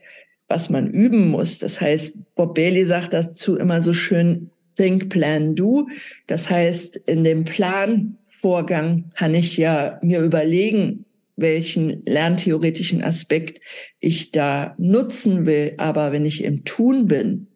was 0.49 0.69
man 0.69 0.91
üben 0.91 1.29
muss. 1.29 1.59
Das 1.59 1.81
heißt, 1.81 2.19
Bob 2.35 2.55
Bailey 2.55 2.85
sagt 2.85 3.15
dazu 3.15 3.57
immer 3.57 3.81
so 3.83 3.95
schön, 3.95 4.51
think, 4.77 5.09
plan, 5.09 5.55
do. 5.55 5.89
Das 6.27 6.51
heißt, 6.51 6.97
in 7.07 7.25
dem 7.25 7.45
Planvorgang 7.45 9.11
kann 9.17 9.35
ich 9.35 9.57
ja 9.57 9.99
mir 10.03 10.21
überlegen, 10.21 11.05
welchen 11.37 12.03
lerntheoretischen 12.05 13.03
Aspekt 13.03 13.61
ich 14.01 14.33
da 14.33 14.75
nutzen 14.79 15.47
will. 15.47 15.75
Aber 15.79 16.13
wenn 16.13 16.25
ich 16.25 16.45
im 16.45 16.65
Tun 16.65 17.07
bin, 17.07 17.49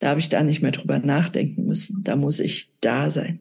darf 0.00 0.18
ich 0.18 0.28
da 0.28 0.42
nicht 0.42 0.62
mehr 0.62 0.72
drüber 0.72 0.98
nachdenken 0.98 1.64
müssen. 1.64 2.02
Da 2.04 2.16
muss 2.16 2.40
ich 2.40 2.70
da 2.80 3.10
sein. 3.10 3.40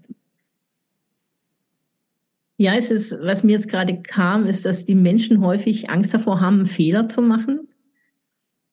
Ja, 2.60 2.73
es 2.76 2.89
ist, 2.89 3.15
was 3.21 3.43
mir 3.43 3.52
jetzt 3.52 3.69
gerade 3.69 4.02
kam, 4.02 4.47
ist, 4.47 4.65
dass 4.65 4.86
die 4.86 4.95
Menschen 4.95 5.41
häufig 5.41 5.91
Angst 5.91 6.13
davor 6.13 6.41
haben, 6.41 6.65
Fehler 6.65 7.08
zu 7.08 7.21
machen. 7.21 7.67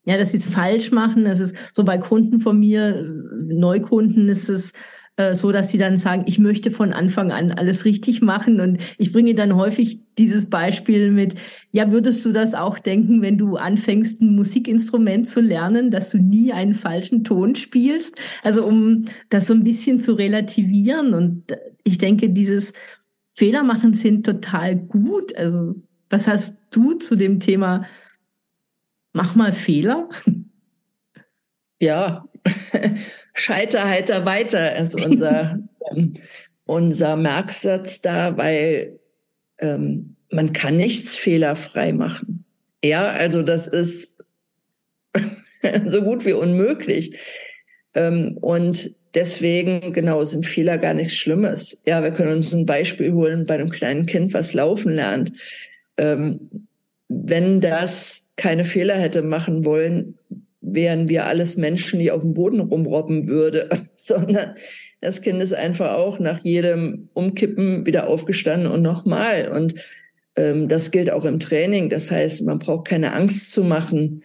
Ja, 0.05 0.19
dass 0.19 0.33
sie 0.33 0.37
es 0.37 0.47
falsch 0.47 0.91
machen. 0.91 1.25
Das 1.25 1.41
ist 1.41 1.55
so 1.73 1.85
bei 1.85 1.99
Kunden 1.99 2.41
von 2.41 2.59
mir, 2.59 3.03
Neukunden 3.47 4.29
ist 4.29 4.49
es 4.49 4.73
äh, 5.17 5.35
so, 5.35 5.53
dass 5.53 5.71
sie 5.71 5.79
dann 5.79 5.97
sagen, 5.97 6.25
ich 6.27 6.39
möchte 6.39 6.73
von 6.73 6.93
Anfang 6.93 7.31
an 7.31 7.53
alles 7.53 7.85
richtig 7.85 8.21
machen. 8.21 8.61
Und 8.61 8.79
ich 8.99 9.13
bringe 9.13 9.35
dann 9.35 9.55
häufig 9.55 10.01
dieses 10.19 10.51
Beispiel 10.51 11.13
mit, 11.13 11.37
ja, 11.71 11.93
würdest 11.93 12.25
du 12.27 12.33
das 12.33 12.55
auch 12.55 12.79
denken, 12.81 13.23
wenn 13.23 13.39
du 13.39 13.57
anfängst, 13.57 14.21
ein 14.21 14.35
Musikinstrument 14.35 15.29
zu 15.29 15.41
lernen, 15.41 15.91
dass 15.91 16.11
du 16.11 16.19
nie 16.19 16.53
einen 16.53 16.75
falschen 16.75 17.23
Ton 17.23 17.55
spielst? 17.55 18.17
Also 18.43 18.65
um 18.65 19.05
das 19.31 19.47
so 19.47 19.55
ein 19.55 19.65
bisschen 19.65 20.01
zu 20.01 20.15
relativieren. 20.15 21.15
Und 21.15 21.45
ich 21.85 21.99
denke, 21.99 22.31
dieses 22.31 22.73
Fehler 23.31 23.63
machen 23.63 23.95
sind 23.95 24.27
total 24.27 24.75
gut. 24.75 25.37
Also 25.37 25.77
was 26.11 26.27
hast 26.27 26.59
du 26.71 26.95
zu 26.95 27.15
dem 27.15 27.39
Thema? 27.39 27.85
Mach 29.15 29.35
mal 29.35 29.53
Fehler. 29.53 30.09
Ja, 31.81 32.29
Scheiter 33.35 33.89
heiter 33.89 34.27
weiter 34.27 34.77
ist 34.77 34.95
unser, 34.95 35.61
ähm, 35.91 36.15
unser 36.67 37.17
Merksatz 37.17 38.03
da, 38.03 38.37
weil 38.37 38.99
ähm, 39.59 40.17
man 40.33 40.53
kann 40.53 40.77
nichts 40.77 41.17
fehlerfrei 41.17 41.93
machen. 41.93 42.45
Ja, 42.85 43.07
also 43.09 43.43
das 43.43 43.67
ist 43.67 44.19
so 45.87 46.03
gut 46.03 46.25
wie 46.27 46.33
unmöglich. 46.33 47.17
Ähm, 47.95 48.37
und 48.41 48.95
Deswegen, 49.15 49.93
genau, 49.93 50.25
sind 50.25 50.45
Fehler 50.45 50.77
gar 50.77 50.93
nichts 50.93 51.15
Schlimmes. 51.15 51.81
Ja, 51.87 52.03
wir 52.03 52.11
können 52.11 52.33
uns 52.33 52.53
ein 52.53 52.67
Beispiel 52.67 53.13
holen 53.13 53.47
bei 53.47 53.55
einem 53.55 53.71
kleinen 53.71 54.07
Kind, 54.07 54.35
was 54.35 54.55
laufen 54.55 54.93
lernt. 54.93 55.33
Ähm, 55.97 56.67
wenn 57.09 57.61
das 57.61 58.24
keine 58.37 58.65
Fehler 58.65 58.95
hätte 58.95 59.23
machen 59.23 59.65
wollen, 59.65 60.19
wären 60.61 61.09
wir 61.09 61.27
alles 61.27 61.57
Menschen, 61.57 62.01
die 62.01 62.11
auf 62.11 62.23
dem 62.23 62.35
Boden 62.35 62.61
rumrobben 62.61 63.29
würde, 63.29 63.69
sondern 63.95 64.55
das 65.01 65.21
Kind 65.21 65.43
ist 65.43 65.55
einfach 65.55 65.95
auch 65.95 66.19
nach 66.19 66.43
jedem 66.43 67.11
Umkippen 67.13 67.85
wieder 67.87 68.09
aufgestanden 68.09 68.71
und 68.71 68.83
nochmal. 68.83 69.49
Und 69.49 69.75
ähm, 70.37 70.69
das 70.69 70.91
gilt 70.91 71.11
auch 71.11 71.27
im 71.27 71.39
Training. 71.39 71.91
Das 71.91 72.11
heißt, 72.11 72.43
man 72.43 72.59
braucht 72.59 72.89
keine 72.89 73.13
Angst 73.13 73.53
zu 73.53 73.63
machen, 73.63 74.25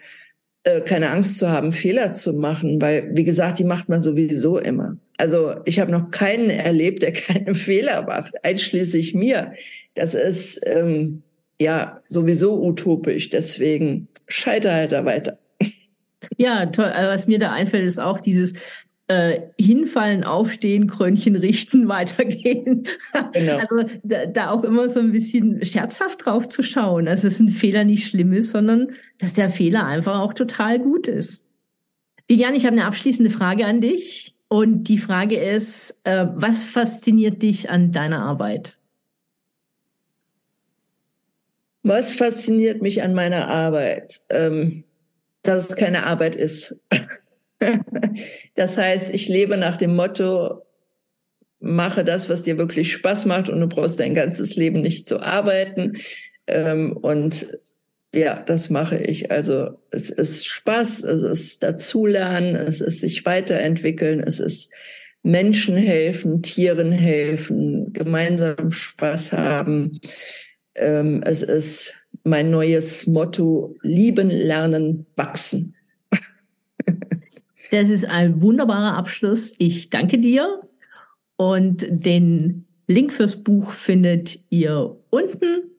äh, 0.63 0.81
keine 0.81 1.09
Angst 1.09 1.37
zu 1.37 1.49
haben, 1.49 1.71
Fehler 1.71 2.13
zu 2.13 2.33
machen, 2.33 2.81
weil, 2.81 3.11
wie 3.13 3.25
gesagt, 3.25 3.59
die 3.59 3.65
macht 3.65 3.89
man 3.89 4.01
sowieso 4.01 4.57
immer. 4.57 4.97
Also 5.17 5.55
ich 5.65 5.81
habe 5.81 5.91
noch 5.91 6.11
keinen 6.11 6.49
erlebt, 6.49 7.01
der 7.03 7.11
keine 7.13 7.55
Fehler 7.55 8.03
macht, 8.03 8.33
einschließlich 8.43 9.13
mir. 9.13 9.53
Das 9.95 10.13
ist 10.13 10.61
ähm, 10.65 11.23
ja 11.59 12.01
sowieso 12.07 12.61
utopisch, 12.61 13.29
deswegen 13.29 14.07
scheiter 14.27 14.73
halt 14.73 14.91
da 14.91 15.05
weiter. 15.05 15.39
Ja, 16.37 16.65
toll. 16.67 16.85
Also 16.85 17.09
was 17.11 17.27
mir 17.27 17.39
da 17.39 17.51
einfällt, 17.51 17.85
ist 17.85 17.99
auch 17.99 18.21
dieses, 18.21 18.53
äh, 19.09 19.41
hinfallen, 19.59 20.23
aufstehen, 20.23 20.87
Krönchen 20.87 21.35
richten, 21.35 21.87
weitergehen. 21.89 22.83
Genau. 23.33 23.57
Also 23.57 23.89
da, 24.03 24.25
da 24.27 24.51
auch 24.51 24.63
immer 24.63 24.87
so 24.87 24.99
ein 24.99 25.11
bisschen 25.11 25.63
scherzhaft 25.65 26.25
drauf 26.25 26.47
zu 26.47 26.63
schauen, 26.63 27.07
also, 27.07 27.27
dass 27.27 27.39
ein 27.39 27.49
Fehler 27.49 27.83
nicht 27.83 28.07
schlimm 28.07 28.33
ist, 28.33 28.51
sondern 28.51 28.91
dass 29.17 29.33
der 29.33 29.49
Fehler 29.49 29.85
einfach 29.85 30.19
auch 30.19 30.33
total 30.33 30.79
gut 30.79 31.07
ist. 31.07 31.45
Vivian, 32.27 32.53
ich 32.53 32.65
habe 32.65 32.77
eine 32.77 32.85
abschließende 32.85 33.31
Frage 33.31 33.65
an 33.65 33.81
dich. 33.81 34.35
Und 34.51 34.85
die 34.85 34.97
Frage 34.97 35.37
ist, 35.37 35.99
äh, 36.05 36.25
was 36.33 36.63
fasziniert 36.63 37.43
dich 37.43 37.69
an 37.69 37.91
deiner 37.91 38.21
Arbeit? 38.21 38.78
Was 41.83 42.13
fasziniert 42.13 42.81
mich 42.81 43.01
an 43.01 43.13
meiner 43.13 43.47
Arbeit? 43.47 44.21
Ähm, 44.29 44.83
dass 45.43 45.69
es 45.69 45.75
keine 45.75 46.05
Arbeit 46.05 46.35
ist. 46.35 46.75
das 48.55 48.77
heißt, 48.77 49.13
ich 49.13 49.29
lebe 49.29 49.57
nach 49.57 49.77
dem 49.77 49.95
Motto, 49.95 50.63
mache 51.59 52.03
das, 52.03 52.29
was 52.29 52.43
dir 52.43 52.57
wirklich 52.57 52.91
Spaß 52.93 53.25
macht 53.25 53.49
und 53.49 53.59
du 53.59 53.67
brauchst 53.67 53.99
dein 53.99 54.15
ganzes 54.15 54.55
Leben 54.55 54.81
nicht 54.81 55.07
zu 55.07 55.21
arbeiten. 55.21 55.97
Ähm, 56.47 56.95
und 56.95 57.59
ja, 58.13 58.39
das 58.39 58.69
mache 58.69 58.97
ich. 58.97 59.29
Also 59.31 59.77
es 59.91 60.09
ist 60.09 60.47
Spaß, 60.47 61.03
es 61.03 61.23
ist 61.23 61.63
dazulernen, 61.63 62.55
es 62.55 62.81
ist 62.81 63.01
sich 63.01 63.25
weiterentwickeln, 63.25 64.19
es 64.19 64.39
ist 64.39 64.71
Menschen 65.21 65.75
helfen, 65.75 66.41
Tieren 66.41 66.91
helfen, 66.91 67.91
gemeinsam 67.93 68.71
Spaß 68.71 69.33
haben. 69.33 69.99
Ähm, 70.79 71.21
es 71.23 71.41
ist 71.41 71.95
mein 72.23 72.49
neues 72.49 73.07
Motto, 73.07 73.75
lieben, 73.81 74.29
lernen, 74.29 75.05
wachsen. 75.15 75.75
Das 77.71 77.89
ist 77.89 78.05
ein 78.05 78.41
wunderbarer 78.41 78.97
Abschluss. 78.97 79.53
Ich 79.59 79.89
danke 79.91 80.17
dir 80.17 80.61
und 81.35 81.85
den 81.89 82.65
Link 82.87 83.13
fürs 83.13 83.43
Buch 83.43 83.71
findet 83.71 84.39
ihr 84.49 84.97
unten. 85.11 85.69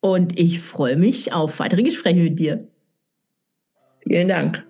Und 0.00 0.38
ich 0.38 0.60
freue 0.60 0.96
mich 0.96 1.32
auf 1.32 1.60
weitere 1.60 1.82
Gespräche 1.82 2.20
mit 2.20 2.38
dir. 2.38 2.66
Vielen 4.06 4.28
Dank. 4.28 4.66